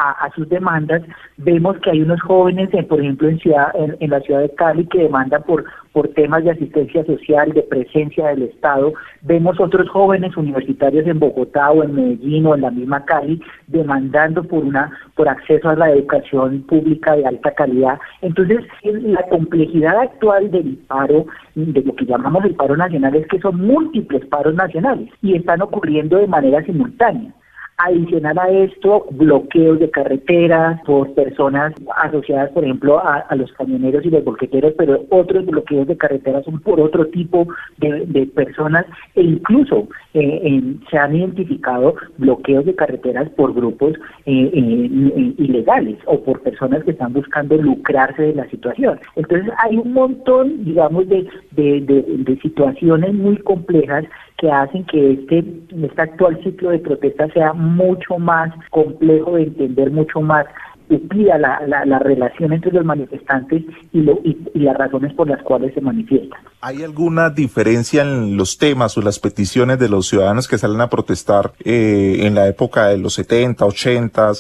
a, 0.01 0.31
sus 0.35 0.49
demandas. 0.49 1.03
Vemos 1.37 1.77
que 1.79 1.91
hay 1.91 2.03
unos 2.03 2.21
jóvenes, 2.23 2.71
por 2.87 3.01
ejemplo, 3.01 3.29
en, 3.29 3.39
ciudad, 3.39 3.69
en, 3.75 4.11
la 4.11 4.21
ciudad 4.21 4.41
de 4.41 4.55
Cali 4.55 4.87
que 4.87 5.03
demandan 5.03 5.43
por, 5.43 5.65
por 5.93 6.09
temas 6.09 6.43
de 6.45 6.51
asistencia 6.51 7.05
social, 7.05 7.53
de 7.53 7.63
presencia 7.63 8.29
del 8.29 8.45
Estado. 8.45 8.93
Vemos 9.23 9.61
otros 9.61 9.89
jóvenes 9.91 10.37
universitarios 10.37 11.07
en 11.07 11.19
Bogotá 11.19 11.71
o 11.71 11.85
en 11.85 11.95
Medellín 11.95 12.47
o 12.47 12.55
en 12.55 12.63
la 12.63 12.71
misma 12.71 13.05
Cali 13.05 13.41
demandando 13.67 14.43
por 14.43 14.65
una 14.65 14.91
por 15.15 15.29
acceso 15.29 15.69
a 15.69 15.77
la 15.77 15.91
educación 15.91 16.63
pública 16.63 17.15
de 17.15 17.27
alta 17.27 17.51
calidad. 17.53 17.99
Entonces, 18.23 18.61
la 18.83 19.23
complejidad 19.29 19.99
actual 19.99 20.51
del 20.51 20.79
paro, 20.89 21.27
de 21.55 21.83
lo 21.83 21.95
que 21.95 22.07
llamamos 22.07 22.45
el 22.45 22.55
paro 22.55 22.77
nacional, 22.77 23.15
es 23.15 23.27
que 23.27 23.41
son 23.41 23.61
múltiples 23.61 24.25
paros 24.27 24.55
nacionales 24.55 25.11
y 25.21 25.35
están 25.37 25.61
ocurriendo 25.61 26.17
de 26.17 26.27
manera 26.27 26.63
simultánea. 26.65 27.33
Adicional 27.83 28.39
a 28.39 28.51
esto, 28.51 29.07
bloqueos 29.11 29.79
de 29.79 29.91
carreteras 29.91 30.83
por 30.85 31.15
personas 31.15 31.73
asociadas, 31.97 32.51
por 32.51 32.63
ejemplo, 32.63 32.99
a, 32.99 33.35
los 33.37 33.51
camioneros 33.55 34.05
y 34.05 34.11
los 34.11 34.23
bolqueteros, 34.23 34.75
pero 34.77 35.07
otros 35.09 35.47
bloqueos 35.47 35.87
de 35.87 35.97
carreteras 35.97 36.45
son 36.45 36.61
por 36.61 36.79
otro 36.79 37.07
tipo 37.07 37.47
de, 37.79 38.27
personas 38.35 38.85
e 39.15 39.23
incluso 39.23 39.89
eh, 40.13 40.63
se 40.91 40.99
han 40.99 41.17
identificado 41.17 41.95
bloqueos 42.19 42.67
de 42.67 42.75
carreteras 42.75 43.31
por 43.31 43.55
grupos 43.55 43.95
eh, 44.27 44.51
eh, 44.53 45.35
ilegales 45.39 45.97
o 46.05 46.21
por 46.21 46.43
personas 46.43 46.85
que 46.85 46.91
están 46.91 47.15
buscando 47.15 47.57
lucrarse 47.57 48.23
de 48.23 48.35
la 48.35 48.49
situación. 48.51 49.01
Entonces 49.17 49.51
hay 49.65 49.79
un 49.79 49.95
montón, 49.95 50.65
digamos, 50.65 51.09
de 51.09 52.39
situaciones 52.43 53.15
muy 53.15 53.39
complejas 53.39 54.05
que 54.41 54.51
hacen 54.51 54.85
que 54.87 55.13
este, 55.13 55.45
este 55.71 56.03
actual 56.03 56.41
ciclo 56.43 56.71
de 56.71 56.79
protesta 56.79 57.29
sea 57.29 57.53
mucho 57.53 58.19
más 58.19 58.53
complejo 58.71 59.37
de 59.37 59.43
entender, 59.43 59.91
mucho 59.91 60.21
más 60.23 60.47
tupida 60.89 61.39
la, 61.39 61.61
la, 61.67 61.99
relación 62.01 62.53
entre 62.53 62.73
los 62.73 62.85
manifestantes 62.85 63.63
y, 63.93 64.01
lo, 64.01 64.19
y, 64.25 64.37
las 64.55 64.77
razones 64.77 65.13
por 65.15 65.29
las 65.29 65.41
cuales 65.43 65.73
se 65.73 65.81
manifiestan. 65.81 66.41
¿Hay 66.63 66.83
alguna 66.83 67.31
diferencia 67.31 68.03
en 68.03 68.37
los 68.37 68.59
temas 68.59 68.99
o 68.99 69.03
las 69.03 69.21
peticiones 69.21 69.79
de 69.79 69.89
los 69.89 70.09
ciudadanos 70.09 70.49
que 70.49 70.59
salen 70.59 70.81
a 70.81 70.89
protestar 70.89 71.53
eh, 71.65 72.21
en 72.23 72.35
la 72.35 72.49
época 72.49 72.89
de 72.89 72.99
los 72.99 73.15
70, 73.15 73.65
80? 73.65 74.33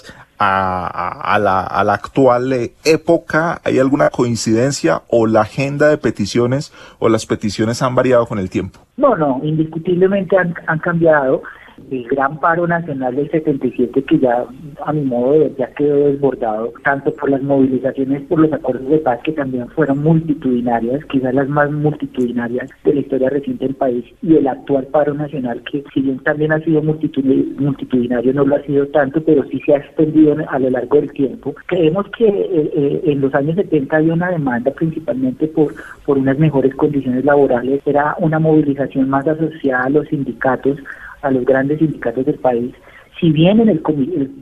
A, 0.42 1.35
a, 1.35 1.38
la, 1.38 1.61
a 1.61 1.85
la 1.85 1.92
actual 1.92 2.50
eh, 2.54 2.73
época? 2.85 3.61
¿Hay 3.62 3.78
alguna 3.78 4.09
coincidencia 4.09 5.02
o 5.09 5.26
la 5.26 5.42
agenda 5.42 5.88
de 5.88 5.99
peticiones 5.99 6.73
o 6.99 7.11
las 7.11 7.26
peticiones 7.26 7.82
han 7.82 7.94
variado 7.94 8.25
con 8.25 8.38
el 8.38 8.49
tiempo? 8.49 8.80
No, 8.97 9.14
no, 9.16 9.40
indiscutiblemente 9.42 10.38
han, 10.38 10.54
han 10.66 10.78
cambiado. 10.78 11.42
El 11.90 12.04
gran 12.08 12.38
paro 12.40 12.66
nacional 12.66 13.14
del 13.16 13.30
77 13.30 14.02
que 14.04 14.18
ya 14.18 14.44
a 14.84 14.92
mi 14.92 15.02
modo 15.02 15.32
de 15.32 15.38
ver 15.40 15.56
ya 15.56 15.66
quedó 15.75 16.08
desbordado, 16.08 16.72
tanto 16.84 17.12
por 17.14 17.30
las 17.30 17.42
movilizaciones 17.42 18.22
por 18.22 18.40
los 18.40 18.52
acuerdos 18.52 18.88
de 18.88 18.99
paz 18.99 19.20
que 19.25 19.32
también 19.32 19.68
fueron 19.68 20.02
multitudinarias, 20.02 21.04
quizás 21.06 21.34
las 21.34 21.49
más 21.49 21.70
multitudinarias 21.70 22.70
de 22.84 22.94
la 22.94 23.00
historia 23.00 23.30
reciente 23.30 23.66
del 23.66 23.75
país, 23.75 24.04
y 24.22 24.37
el 24.37 24.46
actual 24.46 24.87
paro 24.87 25.14
nacional 25.14 25.62
que 25.70 25.84
si 25.92 26.00
bien 26.00 26.18
también 26.20 26.52
ha 26.52 26.60
sido 26.60 26.82
multitudinario, 26.82 28.32
no 28.32 28.44
lo 28.44 28.56
ha 28.56 28.62
sido 28.62 28.87
tanto, 28.88 29.22
pero 29.22 29.44
sí 29.44 29.60
se 29.64 29.75
ha 29.75 29.78
extendido 29.78 30.37
a 30.49 30.58
lo 30.58 30.70
largo 30.70 30.96
del 30.96 31.12
tiempo. 31.12 31.54
Creemos 31.66 32.06
que 32.16 32.26
eh, 32.26 32.70
eh, 32.75 33.02
en 33.04 33.20
los 33.20 33.34
años 33.34 33.56
70 33.56 33.96
había 33.96 34.14
una 34.14 34.30
demanda 34.30 34.70
principalmente 34.70 35.49
por, 35.49 35.75
por 36.04 36.18
unas 36.18 36.38
mejores 36.38 36.75
condiciones 36.75 37.25
laborales, 37.25 37.80
era 37.87 38.14
una 38.18 38.38
movilización 38.38 39.08
más 39.08 39.26
asociada 39.26 39.84
a 39.84 39.90
los 39.90 40.08
sindicatos, 40.08 40.78
a 41.22 41.30
los 41.30 41.44
grandes 41.44 41.78
sindicatos 41.78 42.26
del 42.26 42.38
país. 42.38 42.72
Si 43.18 43.30
bien 43.32 43.60
en 43.60 43.68
el, 43.68 43.82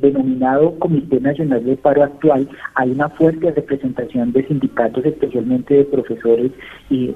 denominado 0.01 0.79
Comité 0.79 1.21
Nacional 1.21 1.65
de 1.65 1.77
Paro 1.77 2.05
actual 2.05 2.49
hay 2.77 2.93
una 2.93 3.09
fuerte 3.09 3.51
representación 3.51 4.33
de 4.33 4.47
sindicatos, 4.47 5.05
especialmente 5.05 5.75
de 5.75 5.85
profesores 5.85 6.53
y, 6.89 7.09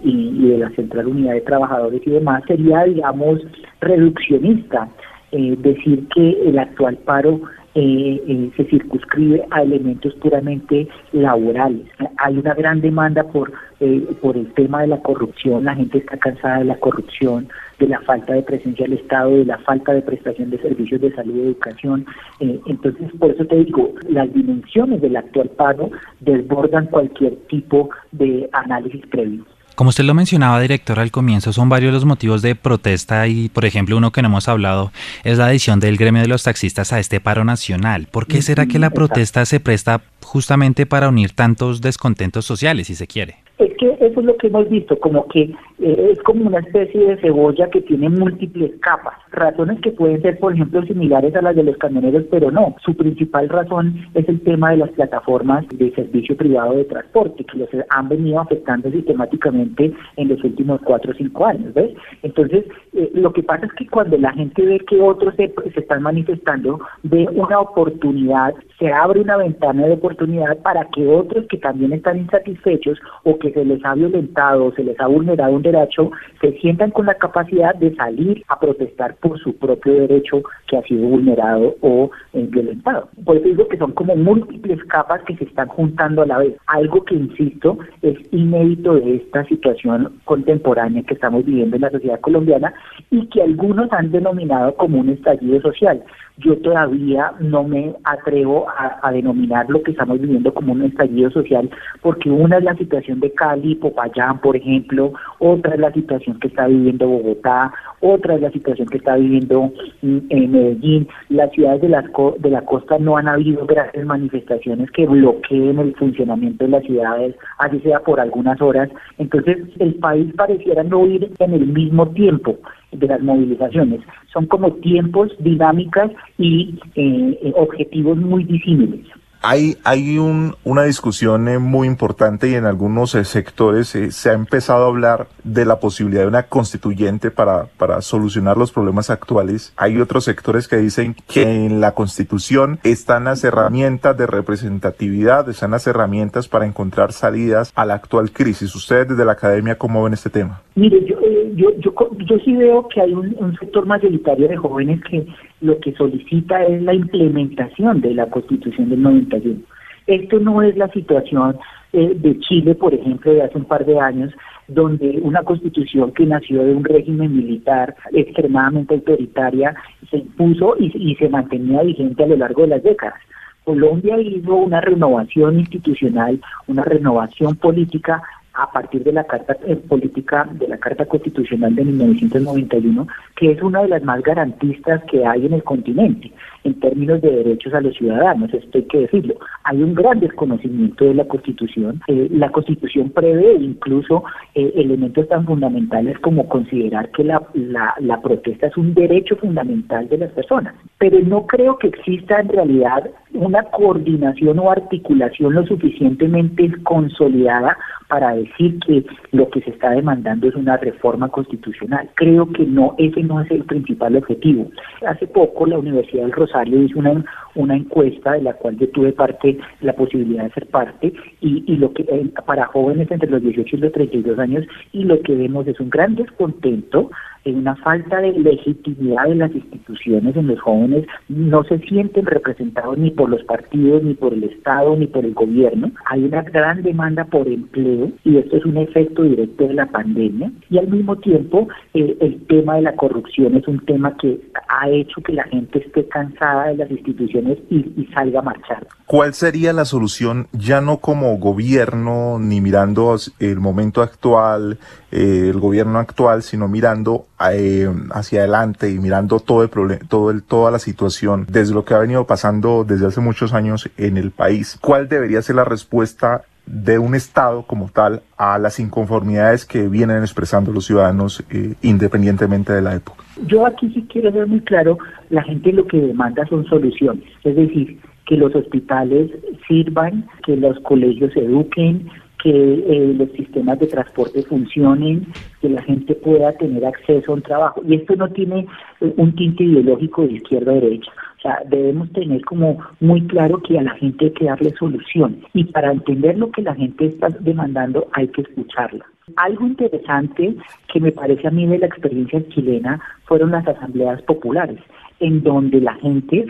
de 0.48 0.58
la 0.58 0.70
Central 0.70 1.06
Unidad 1.06 1.34
de 1.34 1.40
Trabajadores 1.42 2.02
y 2.04 2.10
demás, 2.10 2.42
sería, 2.48 2.82
digamos, 2.82 3.40
reduccionista 3.80 4.88
eh, 5.30 5.56
decir 5.60 6.08
que 6.08 6.48
el 6.48 6.58
actual 6.58 6.96
paro 7.04 7.40
eh, 7.74 8.22
eh, 8.28 8.50
se 8.54 8.64
circunscribe 8.66 9.46
a 9.50 9.62
elementos 9.62 10.12
puramente 10.16 10.86
laborales. 11.12 11.86
Hay 12.18 12.36
una 12.36 12.52
gran 12.52 12.82
demanda 12.82 13.24
por, 13.24 13.50
eh, 13.80 14.06
por 14.20 14.36
el 14.36 14.52
tema 14.52 14.82
de 14.82 14.88
la 14.88 15.00
corrupción, 15.00 15.64
la 15.64 15.74
gente 15.74 15.96
está 15.96 16.18
cansada 16.18 16.58
de 16.58 16.64
la 16.66 16.76
corrupción, 16.76 17.48
de 17.82 17.88
la 17.88 18.00
falta 18.02 18.32
de 18.32 18.42
presencia 18.42 18.86
del 18.86 18.98
Estado, 18.98 19.30
de 19.30 19.44
la 19.44 19.58
falta 19.58 19.92
de 19.92 20.02
prestación 20.02 20.50
de 20.50 20.58
servicios 20.58 21.00
de 21.00 21.12
salud 21.14 21.34
y 21.34 21.40
educación. 21.40 22.06
entonces, 22.38 23.10
por 23.18 23.30
eso 23.32 23.44
te 23.44 23.56
digo, 23.56 23.92
las 24.08 24.32
dimensiones 24.32 25.00
del 25.00 25.16
actual 25.16 25.50
paro 25.50 25.90
desbordan 26.20 26.86
cualquier 26.86 27.34
tipo 27.48 27.90
de 28.12 28.48
análisis 28.52 29.04
previo. 29.06 29.44
Como 29.74 29.88
usted 29.88 30.04
lo 30.04 30.14
mencionaba, 30.14 30.60
director, 30.60 31.00
al 31.00 31.10
comienzo, 31.10 31.52
son 31.52 31.68
varios 31.68 31.92
los 31.92 32.04
motivos 32.04 32.40
de 32.40 32.54
protesta 32.54 33.26
y, 33.26 33.48
por 33.48 33.64
ejemplo, 33.64 33.96
uno 33.96 34.12
que 34.12 34.22
no 34.22 34.28
hemos 34.28 34.48
hablado 34.48 34.92
es 35.24 35.38
la 35.38 35.46
adición 35.46 35.80
del 35.80 35.96
gremio 35.96 36.22
de 36.22 36.28
los 36.28 36.44
taxistas 36.44 36.92
a 36.92 37.00
este 37.00 37.18
paro 37.18 37.44
nacional. 37.44 38.06
¿Por 38.12 38.26
qué 38.26 38.42
será 38.42 38.66
que 38.66 38.78
la 38.78 38.90
protesta 38.90 39.44
se 39.44 39.58
presta 39.58 40.02
justamente 40.22 40.86
para 40.86 41.08
unir 41.08 41.32
tantos 41.32 41.80
descontentos 41.80 42.44
sociales, 42.44 42.86
si 42.86 42.94
se 42.94 43.08
quiere? 43.08 43.41
Es 43.58 43.72
que 43.76 43.96
eso 44.00 44.20
es 44.20 44.26
lo 44.26 44.36
que 44.36 44.46
hemos 44.46 44.68
visto, 44.68 44.98
como 44.98 45.26
que 45.28 45.42
eh, 45.78 46.10
es 46.12 46.22
como 46.22 46.46
una 46.46 46.60
especie 46.60 47.06
de 47.06 47.16
cebolla 47.18 47.68
que 47.70 47.82
tiene 47.82 48.08
múltiples 48.08 48.72
capas, 48.80 49.14
razones 49.30 49.80
que 49.80 49.92
pueden 49.92 50.22
ser, 50.22 50.38
por 50.38 50.54
ejemplo, 50.54 50.82
similares 50.82 51.34
a 51.36 51.42
las 51.42 51.54
de 51.54 51.62
los 51.62 51.76
camioneros, 51.76 52.24
pero 52.30 52.50
no. 52.50 52.74
Su 52.84 52.94
principal 52.96 53.48
razón 53.48 53.94
es 54.14 54.28
el 54.28 54.40
tema 54.40 54.70
de 54.70 54.78
las 54.78 54.90
plataformas 54.90 55.66
de 55.68 55.92
servicio 55.92 56.36
privado 56.36 56.74
de 56.74 56.84
transporte, 56.84 57.44
que 57.44 57.58
los 57.58 57.68
han 57.90 58.08
venido 58.08 58.40
afectando 58.40 58.90
sistemáticamente 58.90 59.92
en 60.16 60.28
los 60.28 60.42
últimos 60.42 60.80
cuatro 60.82 61.12
o 61.12 61.14
cinco 61.14 61.46
años, 61.46 61.74
¿ves? 61.74 61.92
Entonces, 62.22 62.64
eh, 62.94 63.10
lo 63.14 63.32
que 63.32 63.42
pasa 63.42 63.66
es 63.66 63.72
que 63.74 63.86
cuando 63.86 64.16
la 64.18 64.32
gente 64.32 64.64
ve 64.64 64.80
que 64.80 65.00
otros 65.00 65.34
se, 65.36 65.52
se 65.72 65.80
están 65.80 66.02
manifestando, 66.02 66.80
ve 67.02 67.28
una 67.34 67.60
oportunidad, 67.60 68.54
se 68.78 68.92
abre 68.92 69.20
una 69.20 69.36
ventana 69.36 69.86
de 69.86 69.94
oportunidad 69.94 70.58
para 70.58 70.86
que 70.86 71.06
otros 71.06 71.46
que 71.48 71.58
también 71.58 71.92
están 71.92 72.18
insatisfechos 72.18 72.98
o 73.24 73.38
que 73.42 73.52
se 73.52 73.64
les 73.64 73.84
ha 73.84 73.94
violentado, 73.94 74.72
se 74.72 74.84
les 74.84 74.98
ha 75.00 75.08
vulnerado 75.08 75.52
un 75.52 75.62
derecho, 75.62 76.12
se 76.40 76.52
sientan 76.60 76.92
con 76.92 77.06
la 77.06 77.14
capacidad 77.14 77.74
de 77.74 77.92
salir 77.96 78.44
a 78.46 78.60
protestar 78.60 79.16
por 79.16 79.36
su 79.40 79.56
propio 79.56 79.92
derecho 79.94 80.42
que 80.68 80.76
ha 80.76 80.82
sido 80.82 81.08
vulnerado 81.08 81.74
o 81.80 82.08
violentado. 82.32 83.08
Por 83.24 83.36
eso 83.36 83.48
digo 83.48 83.66
que 83.66 83.78
son 83.78 83.92
como 83.92 84.14
múltiples 84.14 84.82
capas 84.84 85.22
que 85.22 85.36
se 85.36 85.44
están 85.44 85.66
juntando 85.66 86.22
a 86.22 86.26
la 86.26 86.38
vez. 86.38 86.54
Algo 86.68 87.04
que, 87.04 87.16
insisto, 87.16 87.78
es 88.02 88.16
inédito 88.30 88.94
de 88.94 89.16
esta 89.16 89.44
situación 89.46 90.20
contemporánea 90.24 91.02
que 91.02 91.14
estamos 91.14 91.44
viviendo 91.44 91.74
en 91.74 91.82
la 91.82 91.90
sociedad 91.90 92.20
colombiana 92.20 92.72
y 93.10 93.26
que 93.26 93.42
algunos 93.42 93.92
han 93.92 94.12
denominado 94.12 94.76
como 94.76 95.00
un 95.00 95.08
estallido 95.08 95.60
social 95.62 96.04
yo 96.38 96.56
todavía 96.58 97.32
no 97.40 97.64
me 97.64 97.94
atrevo 98.04 98.66
a, 98.68 99.12
denominar 99.12 99.68
lo 99.68 99.82
que 99.82 99.90
estamos 99.90 100.20
viviendo 100.20 100.52
como 100.54 100.72
un 100.72 100.82
estallido 100.82 101.30
social, 101.30 101.68
porque 102.00 102.30
una 102.30 102.58
es 102.58 102.64
la 102.64 102.74
situación 102.76 103.20
de 103.20 103.32
Cali, 103.32 103.74
Popayán, 103.74 104.40
por 104.40 104.56
ejemplo, 104.56 105.12
otra 105.38 105.74
es 105.74 105.80
la 105.80 105.92
situación 105.92 106.40
que 106.40 106.48
está 106.48 106.66
viviendo 106.66 107.06
Bogotá, 107.06 107.72
otra 108.00 108.36
es 108.36 108.40
la 108.40 108.50
situación 108.50 108.88
que 108.88 108.96
está 108.96 109.16
viviendo 109.16 109.72
mm, 110.00 110.18
en 110.30 110.52
Medellín. 110.52 111.08
Las 111.28 111.50
ciudades 111.52 111.82
de 111.82 111.90
la, 111.90 112.04
de 112.38 112.50
la 112.50 112.62
costa 112.62 112.98
no 112.98 113.16
han 113.16 113.28
habido 113.28 113.66
grandes 113.66 114.04
manifestaciones 114.06 114.90
que 114.92 115.06
bloqueen 115.06 115.78
el 115.78 115.94
funcionamiento 115.96 116.64
de 116.64 116.70
las 116.70 116.84
ciudades, 116.84 117.36
así 117.58 117.80
sea 117.80 118.00
por 118.00 118.18
algunas 118.18 118.60
horas. 118.62 118.88
Entonces, 119.18 119.58
el 119.78 119.94
país 119.96 120.32
pareciera 120.34 120.82
no 120.82 121.06
ir 121.06 121.30
en 121.38 121.52
el 121.52 121.66
mismo 121.66 122.08
tiempo 122.08 122.58
de 122.92 123.06
las 123.06 123.20
movilizaciones. 123.22 124.00
Son 124.32 124.46
como 124.46 124.72
tiempos, 124.74 125.32
dinámicas 125.38 126.10
y 126.38 126.78
eh, 126.94 127.38
eh, 127.42 127.52
objetivos 127.56 128.18
muy 128.18 128.44
disímiles. 128.44 129.06
Hay, 129.42 129.76
hay 129.84 130.18
un, 130.18 130.54
una 130.64 130.84
discusión 130.84 131.48
eh, 131.48 131.58
muy 131.58 131.88
importante 131.88 132.48
y 132.48 132.54
en 132.54 132.64
algunos 132.64 133.10
sectores 133.10 133.88
se 133.88 134.30
ha 134.30 134.32
empezado 134.32 134.84
a 134.84 134.88
hablar 134.88 135.26
de 135.44 135.64
la 135.64 135.80
posibilidad 135.80 136.22
de 136.22 136.28
una 136.28 136.44
constituyente 136.44 137.30
para, 137.30 137.66
para 137.76 138.00
solucionar 138.02 138.56
los 138.56 138.72
problemas 138.72 139.10
actuales. 139.10 139.72
Hay 139.76 140.00
otros 140.00 140.24
sectores 140.24 140.68
que 140.68 140.76
dicen 140.76 141.16
que 141.26 141.42
en 141.42 141.80
la 141.80 141.92
constitución 141.92 142.78
están 142.84 143.24
las 143.24 143.42
herramientas 143.44 144.16
de 144.16 144.26
representatividad, 144.26 145.48
están 145.48 145.72
las 145.72 145.86
herramientas 145.86 146.48
para 146.48 146.66
encontrar 146.66 147.12
salidas 147.12 147.72
a 147.74 147.84
la 147.84 147.94
actual 147.94 148.30
crisis. 148.30 148.74
Ustedes 148.74 149.08
desde 149.08 149.24
la 149.24 149.32
academia, 149.32 149.76
¿cómo 149.76 150.04
ven 150.04 150.12
este 150.14 150.30
tema? 150.30 150.62
Mire, 150.74 151.04
yo, 151.04 151.16
yo, 151.54 151.70
yo, 151.78 151.92
yo 152.18 152.38
sí 152.44 152.54
veo 152.54 152.88
que 152.88 153.00
hay 153.00 153.12
un, 153.12 153.56
sector 153.58 153.86
mayoritario 153.86 154.48
de 154.48 154.56
jóvenes 154.56 155.00
que 155.08 155.26
lo 155.62 155.78
que 155.78 155.92
solicita 155.94 156.64
es 156.64 156.82
la 156.82 156.92
implementación 156.92 158.00
de 158.00 158.14
la 158.14 158.26
Constitución 158.26 158.90
del 158.90 159.02
91. 159.02 159.60
Esto 160.06 160.40
no 160.40 160.62
es 160.62 160.76
la 160.76 160.88
situación 160.88 161.56
eh, 161.92 162.14
de 162.16 162.38
Chile, 162.40 162.74
por 162.74 162.92
ejemplo, 162.92 163.32
de 163.32 163.42
hace 163.42 163.56
un 163.56 163.64
par 163.64 163.86
de 163.86 163.98
años, 163.98 164.32
donde 164.66 165.20
una 165.22 165.42
constitución 165.42 166.12
que 166.12 166.26
nació 166.26 166.64
de 166.64 166.74
un 166.74 166.84
régimen 166.84 167.36
militar 167.36 167.94
extremadamente 168.12 168.94
autoritaria 168.94 169.74
se 170.10 170.18
impuso 170.18 170.76
y, 170.78 170.90
y 170.94 171.14
se 171.16 171.28
mantenía 171.28 171.82
vigente 171.82 172.24
a 172.24 172.26
lo 172.26 172.36
largo 172.36 172.62
de 172.62 172.68
las 172.68 172.82
décadas. 172.82 173.20
Colombia 173.64 174.20
hizo 174.20 174.56
una 174.56 174.80
renovación 174.80 175.60
institucional, 175.60 176.40
una 176.66 176.82
renovación 176.82 177.54
política 177.56 178.22
a 178.54 178.70
partir 178.70 179.02
de 179.04 179.12
la 179.12 179.24
Carta 179.24 179.56
eh, 179.66 179.76
Política, 179.76 180.48
de 180.52 180.68
la 180.68 180.78
Carta 180.78 181.06
Constitucional 181.06 181.74
de 181.74 181.84
1991, 181.84 183.06
que 183.36 183.52
es 183.52 183.62
una 183.62 183.82
de 183.82 183.88
las 183.88 184.02
más 184.02 184.22
garantistas 184.22 185.02
que 185.04 185.26
hay 185.26 185.46
en 185.46 185.54
el 185.54 185.64
continente 185.64 186.32
en 186.64 186.78
términos 186.80 187.20
de 187.20 187.30
derechos 187.30 187.74
a 187.74 187.80
los 187.80 187.96
ciudadanos, 187.96 188.52
esto 188.54 188.78
hay 188.78 188.84
que 188.84 189.00
decirlo. 189.00 189.34
Hay 189.64 189.82
un 189.82 189.94
gran 189.94 190.20
desconocimiento 190.20 191.04
de 191.04 191.14
la 191.14 191.24
Constitución. 191.24 192.00
Eh, 192.06 192.28
la 192.30 192.50
Constitución 192.50 193.10
prevé 193.10 193.54
incluso 193.54 194.24
eh, 194.54 194.72
elementos 194.76 195.28
tan 195.28 195.44
fundamentales 195.44 196.18
como 196.20 196.48
considerar 196.48 197.10
que 197.10 197.24
la, 197.24 197.42
la, 197.54 197.94
la 197.98 198.20
protesta 198.20 198.68
es 198.68 198.76
un 198.76 198.94
derecho 198.94 199.36
fundamental 199.36 200.08
de 200.08 200.18
las 200.18 200.30
personas. 200.32 200.74
Pero 200.98 201.18
no 201.20 201.46
creo 201.46 201.78
que 201.78 201.88
exista 201.88 202.40
en 202.40 202.48
realidad 202.48 203.10
una 203.34 203.62
coordinación 203.64 204.58
o 204.58 204.70
articulación 204.70 205.54
lo 205.54 205.66
suficientemente 205.66 206.70
consolidada 206.82 207.76
para 208.08 208.34
decir 208.34 208.78
que 208.80 209.04
lo 209.30 209.48
que 209.48 209.62
se 209.62 209.70
está 209.70 209.90
demandando 209.90 210.46
es 210.46 210.54
una 210.54 210.76
reforma 210.76 211.28
constitucional. 211.30 212.10
Creo 212.14 212.52
que 212.52 212.66
no, 212.66 212.94
ese 212.98 213.22
no 213.22 213.40
es 213.40 213.50
el 213.50 213.64
principal 213.64 214.16
objetivo. 214.16 214.70
Hace 215.06 215.26
poco 215.26 215.66
la 215.66 215.78
Universidad 215.78 216.24
del 216.24 216.32
Rosario 216.32 216.51
hizo 216.66 216.98
una, 216.98 217.24
una 217.54 217.76
encuesta 217.76 218.32
de 218.32 218.42
la 218.42 218.54
cual 218.54 218.78
yo 218.78 218.88
tuve 218.90 219.12
parte, 219.12 219.58
la 219.80 219.94
posibilidad 219.94 220.44
de 220.44 220.50
ser 220.50 220.66
parte, 220.66 221.12
y, 221.40 221.64
y 221.66 221.76
lo 221.76 221.92
que 221.92 222.02
eh, 222.02 222.30
para 222.46 222.66
jóvenes 222.66 223.10
entre 223.10 223.30
los 223.30 223.42
18 223.42 223.76
y 223.76 223.80
los 223.80 223.92
32 223.92 224.38
años, 224.38 224.64
y 224.92 225.04
lo 225.04 225.20
que 225.22 225.34
vemos 225.34 225.66
es 225.66 225.78
un 225.80 225.90
gran 225.90 226.14
descontento 226.14 227.10
en 227.44 227.56
una 227.56 227.76
falta 227.76 228.20
de 228.20 228.32
legitimidad 228.32 229.24
de 229.24 229.34
las 229.34 229.54
instituciones 229.54 230.36
en 230.36 230.46
los 230.46 230.60
jóvenes, 230.60 231.06
no 231.28 231.64
se 231.64 231.78
sienten 231.80 232.26
representados 232.26 232.96
ni 232.98 233.10
por 233.10 233.28
los 233.28 233.42
partidos, 233.44 234.02
ni 234.02 234.14
por 234.14 234.32
el 234.32 234.44
Estado, 234.44 234.96
ni 234.96 235.06
por 235.06 235.24
el 235.24 235.34
gobierno. 235.34 235.90
Hay 236.06 236.24
una 236.24 236.42
gran 236.42 236.82
demanda 236.82 237.24
por 237.24 237.48
empleo 237.48 238.10
y 238.24 238.36
esto 238.36 238.56
es 238.56 238.64
un 238.64 238.76
efecto 238.76 239.22
directo 239.22 239.66
de 239.66 239.74
la 239.74 239.86
pandemia 239.86 240.50
y 240.70 240.78
al 240.78 240.88
mismo 240.88 241.16
tiempo 241.16 241.68
eh, 241.94 242.16
el 242.20 242.46
tema 242.46 242.76
de 242.76 242.82
la 242.82 242.94
corrupción 242.94 243.56
es 243.56 243.66
un 243.66 243.80
tema 243.84 244.16
que 244.16 244.40
ha 244.68 244.88
hecho 244.88 245.20
que 245.22 245.32
la 245.32 245.44
gente 245.44 245.78
esté 245.78 246.06
cansada 246.08 246.68
de 246.68 246.76
las 246.76 246.90
instituciones 246.90 247.58
y, 247.70 247.76
y 247.96 248.08
salga 248.14 248.40
a 248.40 248.42
marchar. 248.42 248.86
¿Cuál 249.06 249.34
sería 249.34 249.72
la 249.72 249.84
solución 249.84 250.46
ya 250.52 250.80
no 250.80 250.98
como 250.98 251.36
gobierno 251.38 252.38
ni 252.38 252.60
mirando 252.60 253.16
el 253.40 253.60
momento 253.60 254.02
actual 254.02 254.78
eh, 255.12 255.50
el 255.50 255.60
gobierno 255.60 255.98
actual, 255.98 256.42
sino 256.42 256.66
mirando 256.68 257.26
eh, 257.52 257.88
hacia 258.10 258.40
adelante 258.40 258.90
y 258.90 258.98
mirando 258.98 259.40
todo 259.40 259.62
el 259.62 259.68
problema, 259.68 260.00
todo 260.08 260.30
el, 260.30 260.42
toda 260.42 260.70
la 260.70 260.78
situación 260.78 261.46
desde 261.48 261.74
lo 261.74 261.84
que 261.84 261.94
ha 261.94 261.98
venido 261.98 262.26
pasando 262.26 262.84
desde 262.84 263.06
hace 263.06 263.20
muchos 263.20 263.52
años 263.52 263.90
en 263.96 264.16
el 264.16 264.30
país. 264.30 264.78
¿Cuál 264.80 265.08
debería 265.08 265.42
ser 265.42 265.56
la 265.56 265.64
respuesta 265.64 266.42
de 266.66 266.98
un 266.98 267.14
Estado 267.14 267.64
como 267.64 267.90
tal 267.90 268.22
a 268.36 268.58
las 268.58 268.78
inconformidades 268.78 269.64
que 269.64 269.88
vienen 269.88 270.18
expresando 270.18 270.72
los 270.72 270.86
ciudadanos 270.86 271.44
eh, 271.50 271.74
independientemente 271.82 272.72
de 272.72 272.82
la 272.82 272.94
época. 272.94 273.22
Yo 273.46 273.66
aquí 273.66 273.90
sí 273.92 274.06
quiero 274.10 274.30
ser 274.32 274.46
muy 274.46 274.60
claro, 274.60 274.98
la 275.30 275.42
gente 275.42 275.72
lo 275.72 275.86
que 275.86 276.00
demanda 276.00 276.46
son 276.46 276.64
soluciones, 276.66 277.24
es 277.44 277.56
decir, 277.56 277.98
que 278.26 278.36
los 278.36 278.54
hospitales 278.54 279.30
sirvan, 279.66 280.26
que 280.46 280.56
los 280.56 280.78
colegios 280.80 281.36
eduquen, 281.36 282.08
que 282.42 282.50
eh, 282.50 283.14
los 283.16 283.30
sistemas 283.32 283.78
de 283.78 283.86
transporte 283.86 284.42
funcionen, 284.42 285.26
que 285.60 285.68
la 285.68 285.82
gente 285.82 286.14
pueda 286.16 286.52
tener 286.54 286.84
acceso 286.84 287.30
a 287.30 287.34
un 287.36 287.42
trabajo. 287.42 287.80
Y 287.86 287.94
esto 287.94 288.16
no 288.16 288.28
tiene 288.30 288.66
eh, 289.00 289.14
un 289.16 289.34
tinte 289.36 289.62
ideológico 289.62 290.22
de 290.22 290.32
izquierda 290.32 290.72
a 290.72 290.74
derecha. 290.74 291.12
O 291.38 291.42
sea, 291.42 291.58
debemos 291.68 292.12
tener 292.12 292.44
como 292.44 292.78
muy 293.00 293.20
claro 293.26 293.60
que 293.62 293.78
a 293.78 293.82
la 293.82 293.94
gente 293.94 294.26
hay 294.26 294.30
que 294.32 294.44
darle 294.44 294.70
solución 294.78 295.40
y 295.54 295.64
para 295.64 295.90
entender 295.92 296.38
lo 296.38 296.50
que 296.50 296.62
la 296.62 296.74
gente 296.74 297.06
está 297.06 297.28
demandando 297.40 298.06
hay 298.12 298.28
que 298.28 298.42
escucharla. 298.42 299.04
Algo 299.36 299.66
interesante 299.66 300.54
que 300.92 301.00
me 301.00 301.12
parece 301.12 301.48
a 301.48 301.50
mí 301.50 301.66
de 301.66 301.78
la 301.78 301.86
experiencia 301.86 302.46
chilena 302.48 303.00
fueron 303.24 303.52
las 303.52 303.66
asambleas 303.66 304.22
populares, 304.22 304.78
en 305.18 305.42
donde 305.42 305.80
la 305.80 305.94
gente 305.94 306.46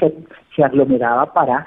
se 0.55 0.63
aglomeraba 0.63 1.33
para 1.33 1.67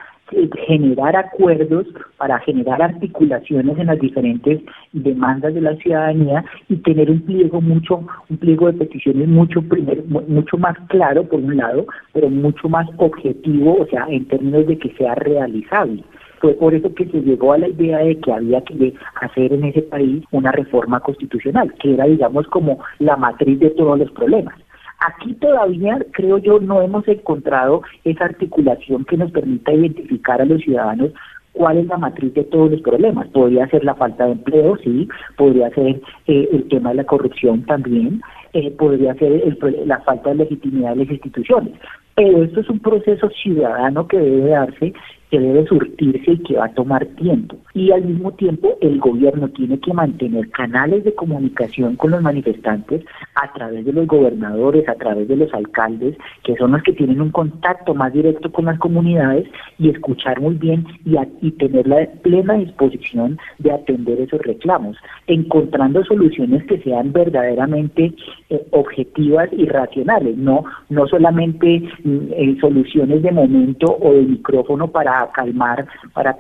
generar 0.67 1.15
acuerdos 1.15 1.85
para 2.17 2.39
generar 2.39 2.81
articulaciones 2.81 3.77
en 3.77 3.88
las 3.88 3.99
diferentes 3.99 4.61
demandas 4.91 5.53
de 5.53 5.61
la 5.61 5.75
ciudadanía 5.75 6.43
y 6.67 6.77
tener 6.77 7.11
un 7.11 7.21
pliego 7.21 7.61
mucho 7.61 8.05
un 8.29 8.38
pliego 8.38 8.67
de 8.67 8.73
peticiones 8.73 9.27
mucho 9.27 9.61
primero, 9.61 10.03
mucho 10.07 10.57
más 10.57 10.75
claro 10.88 11.23
por 11.25 11.39
un 11.39 11.57
lado 11.57 11.85
pero 12.13 12.29
mucho 12.29 12.67
más 12.69 12.88
objetivo 12.97 13.77
o 13.81 13.85
sea 13.88 14.05
en 14.09 14.25
términos 14.27 14.65
de 14.67 14.77
que 14.77 14.89
sea 14.95 15.15
realizable. 15.15 16.03
Fue 16.41 16.53
por 16.53 16.73
eso 16.73 16.93
que 16.93 17.05
se 17.05 17.21
llegó 17.21 17.53
a 17.53 17.57
la 17.57 17.69
idea 17.69 17.99
de 17.99 18.19
que 18.19 18.31
había 18.31 18.61
que 18.61 18.93
hacer 19.21 19.53
en 19.53 19.63
ese 19.63 19.83
país 19.83 20.23
una 20.31 20.51
reforma 20.51 20.99
constitucional 20.99 21.73
que 21.79 21.93
era 21.93 22.05
digamos 22.05 22.47
como 22.47 22.79
la 22.99 23.15
matriz 23.15 23.59
de 23.59 23.69
todos 23.71 23.99
los 23.99 24.11
problemas 24.11 24.55
Aquí 24.99 25.34
todavía, 25.36 25.99
creo 26.12 26.38
yo, 26.38 26.60
no 26.60 26.81
hemos 26.81 27.08
encontrado 27.08 27.81
esa 28.03 28.25
articulación 28.25 29.05
que 29.05 29.17
nos 29.17 29.31
permita 29.31 29.73
identificar 29.73 30.41
a 30.41 30.45
los 30.45 30.62
ciudadanos 30.62 31.12
cuál 31.55 31.77
es 31.77 31.88
la 31.88 31.97
matriz 31.97 32.34
de 32.34 32.43
todos 32.43 32.71
los 32.71 32.81
problemas. 32.81 33.27
Podría 33.29 33.67
ser 33.67 33.84
la 33.84 33.95
falta 33.95 34.25
de 34.25 34.34
empleo, 34.34 34.77
sí, 34.77 35.08
podría 35.38 35.69
ser 35.71 36.01
eh, 36.27 36.49
el 36.51 36.67
tema 36.69 36.89
de 36.89 36.95
la 36.95 37.03
corrupción 37.05 37.63
también, 37.63 38.21
eh, 38.53 38.71
podría 38.71 39.15
ser 39.15 39.58
la 39.86 39.99
falta 40.01 40.29
de 40.29 40.36
legitimidad 40.36 40.91
de 40.91 41.05
las 41.05 41.12
instituciones. 41.12 41.73
Pero 42.15 42.43
esto 42.43 42.60
es 42.62 42.69
un 42.69 42.79
proceso 42.79 43.29
ciudadano 43.29 44.08
que 44.08 44.17
debe 44.17 44.49
darse 44.49 44.93
que 45.29 45.39
debe 45.39 45.65
surtirse 45.65 46.31
y 46.31 46.38
que 46.39 46.55
va 46.55 46.65
a 46.65 46.73
tomar 46.73 47.05
tiempo. 47.17 47.57
Y 47.73 47.91
al 47.91 48.05
mismo 48.05 48.31
tiempo 48.33 48.77
el 48.81 48.99
gobierno 48.99 49.49
tiene 49.49 49.79
que 49.79 49.93
mantener 49.93 50.49
canales 50.51 51.03
de 51.03 51.15
comunicación 51.15 51.95
con 51.95 52.11
los 52.11 52.21
manifestantes 52.21 53.03
a 53.35 53.51
través 53.53 53.85
de 53.85 53.93
los 53.93 54.07
gobernadores, 54.07 54.88
a 54.88 54.95
través 54.95 55.27
de 55.27 55.35
los 55.35 55.53
alcaldes, 55.53 56.17
que 56.43 56.55
son 56.55 56.71
los 56.71 56.83
que 56.83 56.93
tienen 56.93 57.21
un 57.21 57.31
contacto 57.31 57.93
más 57.93 58.13
directo 58.13 58.51
con 58.51 58.65
las 58.65 58.79
comunidades 58.79 59.47
y 59.77 59.89
escuchar 59.89 60.39
muy 60.39 60.55
bien 60.55 60.85
y, 61.05 61.15
y 61.41 61.51
tener 61.51 61.88
la 61.88 62.05
plena 62.21 62.53
disposición 62.55 63.38
de 63.59 63.71
atender 63.71 64.21
esos 64.21 64.41
reclamos, 64.41 64.97
encontrando 65.27 66.03
soluciones 66.05 66.65
que 66.65 66.79
sean 66.81 67.11
verdaderamente 67.11 68.13
eh, 68.49 68.67
objetivas 68.71 69.49
y 69.51 69.65
racionales, 69.65 70.38
no, 70.38 70.63
no 70.89 71.07
solamente 71.07 71.83
mm, 72.03 72.17
eh, 72.31 72.57
soluciones 72.59 73.21
de 73.23 73.31
momento 73.31 73.97
o 74.01 74.13
de 74.13 74.21
micrófono 74.23 74.89
para 74.89 75.14
calmar, 75.34 75.86
para 76.13 76.36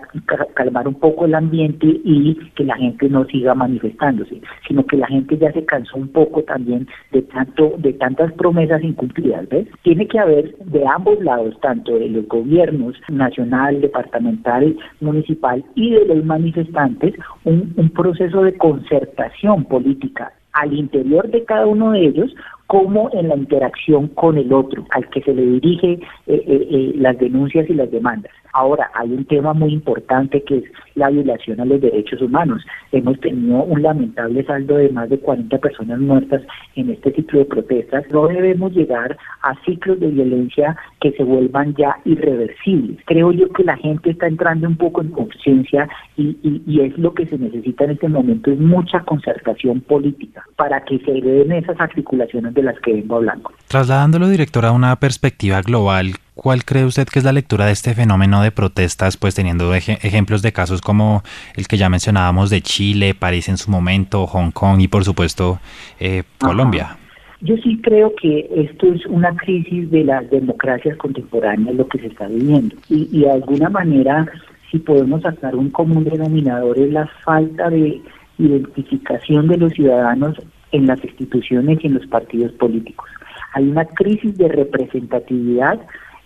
calmar 0.53 0.87
un 0.87 0.95
poco 0.95 1.25
el 1.25 1.35
ambiente 1.35 1.87
y 1.87 2.35
que 2.55 2.63
la 2.63 2.75
gente 2.75 3.09
no 3.09 3.25
siga 3.25 3.53
manifestándose, 3.53 4.41
sino 4.67 4.85
que 4.85 4.97
la 4.97 5.07
gente 5.07 5.37
ya 5.37 5.51
se 5.51 5.65
cansó 5.65 5.97
un 5.97 6.09
poco 6.09 6.43
también 6.43 6.87
de 7.11 7.21
tanto, 7.23 7.73
de 7.77 7.93
tantas 7.93 8.31
promesas 8.33 8.83
incumplidas, 8.83 9.47
¿ves? 9.49 9.67
Tiene 9.83 10.07
que 10.07 10.19
haber 10.19 10.55
de 10.57 10.85
ambos 10.87 11.21
lados, 11.21 11.55
tanto 11.61 11.97
de 11.97 12.09
los 12.09 12.27
gobiernos 12.27 12.95
nacional, 13.09 13.81
departamental, 13.81 14.75
municipal 15.01 15.63
y 15.75 15.91
de 15.91 16.05
los 16.05 16.23
manifestantes, 16.25 17.13
un, 17.43 17.73
un 17.77 17.89
proceso 17.89 18.41
de 18.43 18.57
concertación 18.57 19.65
política 19.65 20.31
al 20.53 20.73
interior 20.73 21.29
de 21.29 21.43
cada 21.43 21.67
uno 21.67 21.91
de 21.91 22.05
ellos 22.05 22.33
como 22.67 23.09
en 23.13 23.29
la 23.29 23.35
interacción 23.35 24.07
con 24.09 24.37
el 24.37 24.51
otro, 24.51 24.85
al 24.91 25.07
que 25.09 25.21
se 25.21 25.33
le 25.33 25.45
dirige 25.45 25.93
eh, 25.93 25.99
eh, 26.27 26.67
eh, 26.71 26.93
las 26.95 27.17
denuncias 27.19 27.69
y 27.69 27.73
las 27.73 27.91
demandas. 27.91 28.31
Ahora, 28.53 28.89
hay 28.93 29.11
un 29.11 29.25
tema 29.25 29.53
muy 29.53 29.73
importante 29.73 30.41
que 30.41 30.59
es 30.59 30.63
la 30.95 31.09
violación 31.09 31.59
a 31.59 31.65
los 31.65 31.81
derechos 31.81 32.21
humanos. 32.21 32.65
Hemos 32.93 33.19
tenido 33.19 33.63
un 33.63 33.81
lamentable 33.81 34.45
saldo 34.45 34.77
de 34.77 34.87
más 34.89 35.09
de 35.09 35.19
40 35.19 35.57
personas 35.57 35.99
muertas 35.99 36.41
en 36.77 36.89
este 36.89 37.11
ciclo 37.11 37.39
de 37.39 37.45
protestas. 37.45 38.05
No 38.11 38.27
debemos 38.27 38.71
llegar 38.73 39.17
a 39.41 39.55
ciclos 39.65 39.99
de 39.99 40.07
violencia 40.07 40.77
que 41.01 41.11
se 41.11 41.23
vuelvan 41.23 41.75
ya 41.75 41.97
irreversibles. 42.05 42.97
Creo 43.05 43.33
yo 43.33 43.49
que 43.49 43.65
la 43.65 43.75
gente 43.75 44.11
está 44.11 44.27
entrando 44.27 44.67
un 44.69 44.77
poco 44.77 45.01
en 45.01 45.09
conciencia 45.09 45.89
y, 46.15 46.37
y, 46.65 46.79
es 46.79 46.97
lo 46.97 47.13
que 47.13 47.25
se 47.25 47.37
necesita 47.37 47.83
en 47.83 47.91
este 47.91 48.07
momento, 48.07 48.51
es 48.51 48.59
mucha 48.59 49.01
concertación 49.01 49.81
política 49.81 50.45
para 50.55 50.79
que 50.85 50.99
se 50.99 51.11
den 51.11 51.51
esas 51.51 51.79
articulaciones 51.79 52.53
de 52.55 52.63
las 52.63 52.79
que 52.79 52.93
vengo 52.93 53.17
hablando. 53.17 53.51
Trasladándolo, 53.67 54.27
director, 54.27 54.65
a 54.65 54.71
una 54.71 54.95
perspectiva 54.95 55.61
global, 55.61 56.15
¿Cuál 56.35 56.65
cree 56.65 56.83
usted 56.83 57.07
que 57.07 57.19
es 57.19 57.25
la 57.25 57.31
lectura 57.31 57.65
de 57.65 57.71
este 57.71 57.93
fenómeno 57.93 58.41
de 58.41 58.51
protestas, 58.51 59.15
pues 59.15 59.33
teniendo 59.35 59.73
ejemplos 59.73 60.41
de 60.41 60.51
casos 60.51 60.81
como 60.81 61.23
el 61.55 61.65
que 61.65 61.77
ya 61.77 61.89
mencionábamos 61.89 62.49
de 62.49 62.61
Chile, 62.61 63.15
París 63.17 63.47
en 63.47 63.57
su 63.57 63.71
momento, 63.71 64.27
Hong 64.27 64.51
Kong 64.51 64.81
y 64.81 64.89
por 64.89 65.05
supuesto 65.05 65.59
eh, 65.97 66.23
Colombia? 66.37 66.97
Yo 67.39 67.55
sí 67.63 67.79
creo 67.81 68.13
que 68.21 68.49
esto 68.53 68.87
es 68.93 69.05
una 69.05 69.33
crisis 69.35 69.89
de 69.91 70.03
las 70.03 70.29
democracias 70.29 70.97
contemporáneas, 70.97 71.73
lo 71.73 71.87
que 71.87 71.99
se 71.99 72.07
está 72.07 72.27
viviendo. 72.27 72.75
Y, 72.89 73.07
y 73.13 73.21
de 73.21 73.31
alguna 73.31 73.69
manera, 73.69 74.25
si 74.69 74.79
podemos 74.79 75.21
sacar 75.21 75.55
un 75.55 75.69
común 75.69 76.03
denominador, 76.03 76.77
es 76.77 76.91
la 76.91 77.07
falta 77.23 77.69
de 77.69 78.01
identificación 78.37 79.47
de 79.47 79.57
los 79.57 79.71
ciudadanos 79.73 80.35
en 80.71 80.87
las 80.87 81.03
instituciones 81.03 81.79
y 81.81 81.87
en 81.87 81.95
los 81.95 82.07
partidos 82.07 82.51
políticos. 82.53 83.09
Hay 83.53 83.69
una 83.69 83.85
crisis 83.85 84.37
de 84.37 84.49
representatividad 84.49 85.79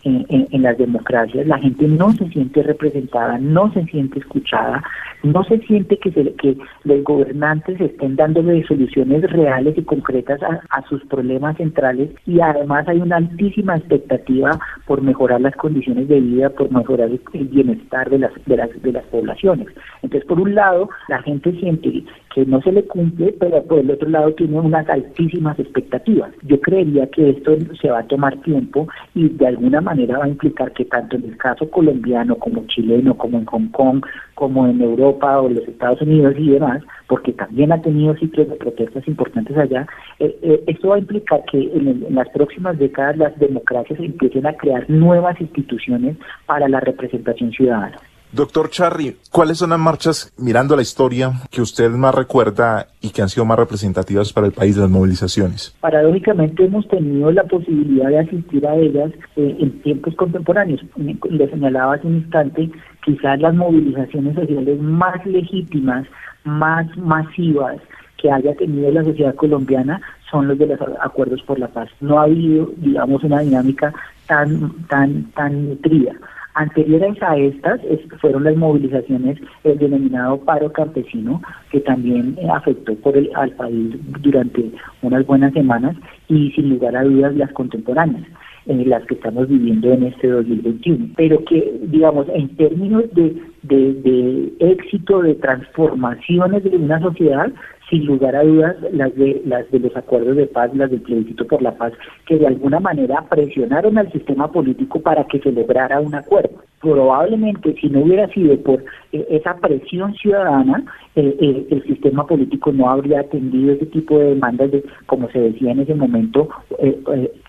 en, 0.03 0.61
las 0.61 0.77
democracias 0.77 1.45
la 1.47 1.57
gente 1.57 1.87
no 1.87 2.11
se 2.13 2.27
siente 2.29 2.63
representada, 2.63 3.37
no 3.37 3.71
se 3.73 3.83
siente 3.85 4.19
escuchada, 4.19 4.81
no 5.23 5.43
se 5.43 5.59
siente 5.59 5.97
que, 5.97 6.11
se, 6.11 6.33
que 6.35 6.57
los 6.83 7.03
gobernantes 7.03 7.79
estén 7.79 8.15
dándole 8.15 8.65
soluciones 8.65 9.29
reales 9.31 9.77
y 9.77 9.83
concretas 9.83 10.39
a, 10.43 10.81
sus 10.87 11.03
problemas 11.05 11.57
centrales 11.57 12.09
y 12.25 12.39
además 12.39 12.87
hay 12.87 12.99
una 12.99 13.17
altísima 13.17 13.75
expectativa 13.75 14.57
por 14.85 15.01
mejorar 15.01 15.41
las 15.41 15.55
condiciones 15.55 16.07
de 16.07 16.19
vida, 16.21 16.49
por 16.49 16.71
mejorar 16.71 17.09
el 17.09 17.47
bienestar 17.47 18.09
de 18.09 18.19
las, 18.19 18.31
de 18.45 18.57
las, 18.57 18.81
de 18.81 18.91
las 18.93 19.03
poblaciones. 19.05 19.67
Entonces, 20.01 20.27
por 20.27 20.39
un 20.39 20.55
lado, 20.55 20.89
la 21.09 21.21
gente 21.21 21.51
siente 21.59 22.03
que 22.33 22.45
no 22.45 22.61
se 22.61 22.71
le 22.71 22.83
cumple, 22.83 23.33
pero 23.39 23.63
por 23.63 23.79
el 23.79 23.91
otro 23.91 24.09
lado 24.09 24.33
tiene 24.33 24.59
unas 24.59 24.87
altísimas 24.89 25.57
expectativas. 25.59 26.31
Yo 26.43 26.59
creería 26.61 27.07
que 27.07 27.31
esto 27.31 27.57
se 27.81 27.89
va 27.89 27.99
a 27.99 28.07
tomar 28.07 28.37
tiempo 28.41 28.87
y 29.15 29.29
de 29.29 29.47
alguna 29.47 29.81
manera 29.81 30.19
va 30.19 30.25
a 30.25 30.29
implicar 30.29 30.71
que 30.73 30.85
tanto 30.85 31.15
en 31.15 31.25
el 31.25 31.37
caso 31.37 31.69
colombiano 31.69 32.35
como 32.35 32.65
chileno, 32.67 33.17
como 33.17 33.39
en 33.39 33.45
Hong 33.45 33.69
Kong, 33.71 34.05
como 34.35 34.67
en 34.67 34.81
Europa 34.81 35.41
o 35.41 35.49
los 35.49 35.67
Estados 35.67 36.01
Unidos 36.01 36.35
y 36.37 36.51
demás, 36.51 36.83
porque 37.07 37.33
también 37.33 37.71
ha 37.71 37.81
tenido 37.81 38.15
ciclos 38.15 38.49
de 38.49 38.55
protestas 38.55 39.07
importantes 39.07 39.57
allá, 39.57 39.87
eh, 40.19 40.37
eh, 40.41 40.63
esto 40.67 40.89
va 40.89 40.95
a 40.95 40.99
implicar 40.99 41.43
que 41.51 41.59
en, 41.59 41.87
en, 41.87 42.15
las 42.15 42.29
próximas 42.29 42.77
décadas 42.77 43.17
las 43.17 43.37
democracias 43.39 43.99
empiecen 43.99 44.45
a 44.45 44.53
crear 44.53 44.89
nuevas 44.89 45.39
instituciones 45.41 46.17
para 46.45 46.69
la 46.69 46.79
representación 46.79 47.51
ciudadana. 47.51 47.97
Doctor 48.31 48.69
Charry, 48.69 49.17
¿cuáles 49.31 49.57
son 49.57 49.71
las 49.71 49.79
marchas, 49.79 50.31
mirando 50.37 50.75
la 50.75 50.83
historia, 50.83 51.31
que 51.49 51.63
usted 51.63 51.89
más 51.89 52.13
recuerda 52.13 52.85
y 53.01 53.09
que 53.09 53.23
han 53.23 53.29
sido 53.29 53.43
más 53.43 53.57
representativas 53.57 54.31
para 54.31 54.45
el 54.45 54.53
país 54.53 54.77
las 54.77 54.87
movilizaciones? 54.87 55.75
Paradójicamente 55.81 56.63
hemos 56.63 56.87
tenido 56.89 57.31
la 57.31 57.43
posibilidad 57.45 58.07
de 58.07 58.19
asistir 58.19 58.67
a 58.67 58.75
ellas 58.75 59.11
eh, 59.35 59.57
en 59.59 59.81
tiempos 59.81 60.13
contemporáneos. 60.15 60.79
Le 60.95 61.49
señalaba 61.49 61.95
hace 61.95 62.05
un 62.05 62.17
instante, 62.17 62.69
quizás 63.03 63.39
las 63.39 63.55
movilizaciones 63.55 64.35
sociales 64.35 64.79
más 64.79 65.25
legítimas, 65.25 66.05
más 66.43 66.85
masivas 66.97 67.77
que 68.17 68.31
haya 68.31 68.53
tenido 68.53 68.91
la 68.91 69.03
sociedad 69.05 69.33
colombiana 69.33 70.01
son 70.29 70.47
los 70.47 70.59
de 70.59 70.67
los 70.67 70.79
acuerdos 71.01 71.41
por 71.41 71.57
la 71.57 71.69
paz. 71.69 71.89
No 71.99 72.19
ha 72.19 72.25
habido, 72.25 72.69
digamos, 72.77 73.23
una 73.23 73.39
dinámica 73.39 73.91
tan, 74.27 74.85
tan, 74.87 75.31
tan 75.31 75.69
nutrida 75.69 76.13
Anteriores 76.59 77.15
a 77.23 77.37
estas 77.37 77.79
fueron 78.19 78.43
las 78.43 78.57
movilizaciones, 78.57 79.37
el 79.63 79.77
denominado 79.77 80.41
paro 80.41 80.69
campesino, 80.73 81.41
que 81.71 81.79
también 81.79 82.37
eh, 82.37 82.49
afectó 82.53 82.95
por 82.95 83.15
el, 83.15 83.31
al 83.35 83.51
país 83.51 83.95
durante 84.19 84.69
unas 85.01 85.25
buenas 85.25 85.53
semanas 85.53 85.95
y 86.27 86.51
sin 86.51 86.71
lugar 86.71 86.97
a 86.97 87.03
dudas 87.05 87.33
las 87.37 87.49
contemporáneas 87.53 88.27
en 88.65 88.89
las 88.89 89.05
que 89.05 89.13
estamos 89.13 89.47
viviendo 89.47 89.93
en 89.93 90.03
este 90.03 90.27
2021, 90.27 91.13
pero 91.15 91.41
que, 91.45 91.79
digamos, 91.83 92.27
en 92.33 92.49
términos 92.57 93.05
de, 93.13 93.41
de, 93.63 94.53
éxito, 94.59 95.21
de 95.21 95.35
transformaciones 95.35 96.65
de 96.65 96.75
una 96.75 96.99
sociedad, 96.99 97.53
sin 97.89 98.05
lugar 98.05 98.35
a 98.35 98.43
dudas, 98.43 98.75
las 98.91 99.13
de, 99.15 99.41
las 99.45 99.69
de 99.71 99.79
los 99.79 99.95
acuerdos 99.95 100.35
de 100.35 100.45
paz, 100.45 100.71
las 100.75 100.91
del 100.91 101.01
plebiscito 101.01 101.45
por 101.47 101.61
la 101.61 101.75
paz, 101.75 101.93
que 102.25 102.37
de 102.37 102.47
alguna 102.47 102.79
manera 102.79 103.25
presionaron 103.29 103.97
al 103.97 104.11
sistema 104.11 104.51
político 104.51 105.01
para 105.01 105.25
que 105.25 105.39
se 105.39 105.51
lograra 105.51 105.99
un 105.99 106.15
acuerdo. 106.15 106.61
Probablemente, 106.81 107.75
si 107.81 107.89
no 107.89 108.01
hubiera 108.01 108.27
sido 108.29 108.57
por 108.61 108.81
eh, 109.11 109.25
esa 109.29 109.55
presión 109.57 110.13
ciudadana, 110.15 110.81
eh, 111.15 111.35
eh, 111.41 111.67
el 111.71 111.83
sistema 111.83 112.25
político 112.25 112.71
no 112.71 112.89
habría 112.89 113.19
atendido 113.19 113.73
ese 113.73 113.85
tipo 113.87 114.17
de 114.17 114.35
demandas 114.35 114.71
de, 114.71 114.85
como 115.05 115.29
se 115.29 115.39
decía 115.39 115.71
en 115.71 115.81
ese 115.81 115.93
momento, 115.93 116.47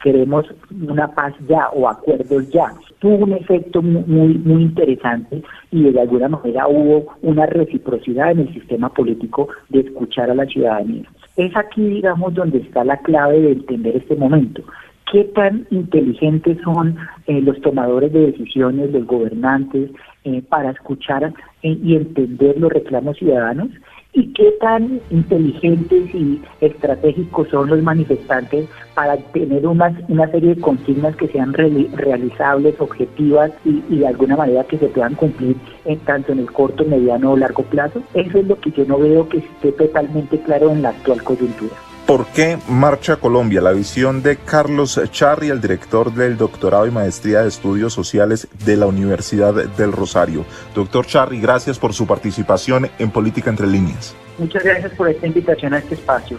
queremos 0.03 0.47
una 0.89 1.07
paz 1.15 1.33
ya 1.49 1.69
o 1.69 1.89
acuerdos 1.89 2.51
ya. 2.51 2.75
Tuvo 2.99 3.25
un 3.25 3.33
efecto 3.35 3.81
muy, 3.83 4.35
muy 4.35 4.63
interesante 4.63 5.43
y 5.71 5.85
de 5.85 6.01
alguna 6.01 6.29
manera 6.29 6.67
hubo 6.67 7.15
una 7.23 7.47
reciprocidad 7.47 8.33
en 8.33 8.41
el 8.41 8.53
sistema 8.53 8.89
político 8.89 9.49
de 9.69 9.81
escuchar 9.81 10.31
a 10.31 10.35
la 10.35 10.47
ciudadanía. 10.47 11.05
Es 11.37 11.57
aquí, 11.57 11.83
digamos, 11.83 12.35
donde 12.35 12.59
está 12.59 12.83
la 12.83 12.97
clave 12.97 13.41
de 13.41 13.53
entender 13.53 13.97
este 13.97 14.17
momento 14.17 14.63
qué 15.11 15.25
tan 15.25 15.67
inteligentes 15.71 16.59
son 16.63 16.97
eh, 17.27 17.41
los 17.41 17.61
tomadores 17.61 18.13
de 18.13 18.27
decisiones, 18.27 18.93
los 18.93 19.07
gobernantes, 19.07 19.91
eh, 20.25 20.43
para 20.49 20.71
escuchar 20.71 21.33
eh, 21.63 21.79
y 21.83 21.97
entender 21.97 22.59
los 22.59 22.73
reclamos 22.73 23.17
ciudadanos 23.17 23.69
y 24.13 24.33
qué 24.33 24.53
tan 24.61 25.01
inteligentes 25.11 26.15
y 26.15 26.41
estratégicos 26.61 27.49
son 27.49 27.71
los 27.71 27.83
manifestantes 27.83 28.69
para 28.95 29.17
tener 29.17 29.67
una, 29.67 29.97
una 30.09 30.29
serie 30.31 30.57
de 30.57 30.61
consignas 30.61 31.15
que 31.17 31.29
sean 31.29 31.55
realizables, 31.55 32.75
objetivas 32.81 33.53
y, 33.65 33.83
y, 33.89 33.99
de 33.99 34.09
alguna 34.09 34.37
manera 34.37 34.65
que 34.65 34.79
se 34.79 34.89
puedan 34.89 35.15
cumplir 35.15 35.57
en 35.85 35.99
tanto 36.01 36.33
en 36.33 36.41
el 36.41 36.51
corto, 36.51 36.85
mediano 36.85 37.33
o 37.33 37.37
largo 37.37 37.63
plazo. 37.65 38.03
Eso 38.15 38.39
es 38.39 38.47
lo 38.47 38.59
que 38.61 38.73
yo 38.73 38.85
no 38.85 38.99
veo 38.99 39.29
que 39.29 39.39
esté 39.39 39.73
totalmente 39.73 40.39
claro 40.41 40.71
en 40.71 40.83
la 40.83 40.91
actual 40.91 41.23
coyuntura. 41.23 41.90
¿Por 42.11 42.27
qué 42.27 42.59
Marcha 42.69 43.19
Colombia? 43.19 43.61
La 43.61 43.71
visión 43.71 44.21
de 44.21 44.37
Carlos 44.37 45.01
Charri, 45.13 45.49
el 45.49 45.61
director 45.61 46.13
del 46.13 46.37
doctorado 46.37 46.85
y 46.85 46.91
maestría 46.91 47.43
de 47.43 47.49
estudios 47.49 47.93
sociales 47.93 48.49
de 48.65 48.77
la 48.77 48.87
Universidad 48.87 49.55
del 49.55 49.93
Rosario. 49.93 50.45
Doctor 50.75 51.07
Charri, 51.07 51.41
gracias 51.41 51.79
por 51.79 51.95
su 51.95 52.09
participación 52.09 52.91
en 52.99 53.13
Política 53.13 53.49
Entre 53.49 53.69
Líneas. 53.69 54.17
Muchas 54.39 54.65
gracias 54.65 54.91
por 54.95 55.09
esta 55.09 55.25
invitación 55.25 55.73
a 55.73 55.79
este 55.79 55.95
espacio. 55.95 56.37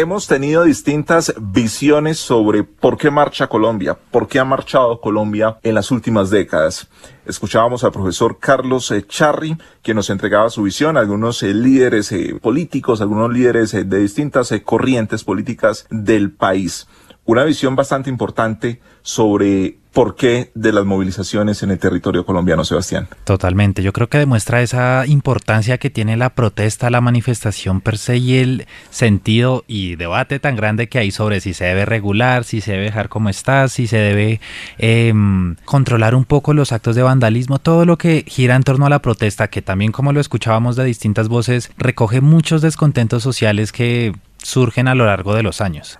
Hemos 0.00 0.28
tenido 0.28 0.62
distintas 0.62 1.34
visiones 1.40 2.18
sobre 2.18 2.62
por 2.62 2.96
qué 2.96 3.10
marcha 3.10 3.48
Colombia, 3.48 3.98
por 4.12 4.28
qué 4.28 4.38
ha 4.38 4.44
marchado 4.44 5.00
Colombia 5.00 5.58
en 5.64 5.74
las 5.74 5.90
últimas 5.90 6.30
décadas. 6.30 6.86
Escuchábamos 7.26 7.82
al 7.82 7.90
profesor 7.90 8.38
Carlos 8.38 8.92
eh, 8.92 9.04
Charri, 9.04 9.56
que 9.82 9.94
nos 9.94 10.08
entregaba 10.08 10.50
su 10.50 10.62
visión, 10.62 10.96
algunos 10.96 11.42
eh, 11.42 11.52
líderes 11.52 12.12
eh, 12.12 12.38
políticos, 12.40 13.00
algunos 13.00 13.32
líderes 13.32 13.72
de 13.72 13.98
distintas 13.98 14.54
corrientes 14.64 15.24
políticas 15.24 15.88
del 15.90 16.30
país. 16.30 16.86
Una 17.24 17.42
visión 17.42 17.74
bastante 17.74 18.08
importante 18.08 18.80
sobre 19.02 19.78
por 19.98 20.14
qué 20.14 20.52
de 20.54 20.70
las 20.70 20.84
movilizaciones 20.84 21.64
en 21.64 21.72
el 21.72 21.80
territorio 21.80 22.24
colombiano, 22.24 22.64
Sebastián. 22.64 23.08
Totalmente, 23.24 23.82
yo 23.82 23.92
creo 23.92 24.08
que 24.08 24.18
demuestra 24.18 24.62
esa 24.62 25.04
importancia 25.08 25.78
que 25.78 25.90
tiene 25.90 26.16
la 26.16 26.36
protesta, 26.36 26.88
la 26.88 27.00
manifestación 27.00 27.80
per 27.80 27.98
se 27.98 28.16
y 28.18 28.36
el 28.36 28.68
sentido 28.90 29.64
y 29.66 29.96
debate 29.96 30.38
tan 30.38 30.54
grande 30.54 30.88
que 30.88 31.00
hay 31.00 31.10
sobre 31.10 31.40
si 31.40 31.52
se 31.52 31.64
debe 31.64 31.84
regular, 31.84 32.44
si 32.44 32.60
se 32.60 32.74
debe 32.74 32.84
dejar 32.84 33.08
como 33.08 33.28
está, 33.28 33.66
si 33.66 33.88
se 33.88 33.96
debe 33.96 34.40
em, 34.78 35.56
controlar 35.64 36.14
un 36.14 36.24
poco 36.24 36.54
los 36.54 36.70
actos 36.70 36.94
de 36.94 37.02
vandalismo, 37.02 37.58
todo 37.58 37.84
lo 37.84 37.98
que 37.98 38.22
gira 38.24 38.54
en 38.54 38.62
torno 38.62 38.86
a 38.86 38.90
la 38.90 39.02
protesta, 39.02 39.48
que 39.48 39.62
también 39.62 39.90
como 39.90 40.12
lo 40.12 40.20
escuchábamos 40.20 40.76
de 40.76 40.84
distintas 40.84 41.26
voces, 41.26 41.72
recoge 41.76 42.20
muchos 42.20 42.62
descontentos 42.62 43.24
sociales 43.24 43.72
que 43.72 44.12
surgen 44.40 44.86
a 44.86 44.94
lo 44.94 45.06
largo 45.06 45.34
de 45.34 45.42
los 45.42 45.60
años. 45.60 45.98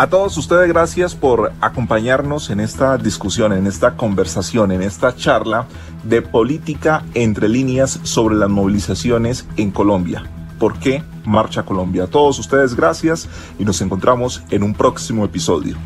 A 0.00 0.06
todos 0.06 0.38
ustedes 0.38 0.66
gracias 0.66 1.14
por 1.14 1.52
acompañarnos 1.60 2.48
en 2.48 2.60
esta 2.60 2.96
discusión, 2.96 3.52
en 3.52 3.66
esta 3.66 3.98
conversación, 3.98 4.72
en 4.72 4.80
esta 4.80 5.14
charla 5.14 5.66
de 6.04 6.22
política 6.22 7.04
entre 7.12 7.50
líneas 7.50 8.00
sobre 8.02 8.34
las 8.34 8.48
movilizaciones 8.48 9.46
en 9.58 9.70
Colombia. 9.70 10.22
¿Por 10.58 10.78
qué 10.78 11.04
Marcha 11.26 11.64
Colombia? 11.64 12.04
A 12.04 12.06
todos 12.06 12.38
ustedes 12.38 12.74
gracias 12.74 13.28
y 13.58 13.66
nos 13.66 13.82
encontramos 13.82 14.42
en 14.48 14.62
un 14.62 14.72
próximo 14.72 15.22
episodio. 15.22 15.76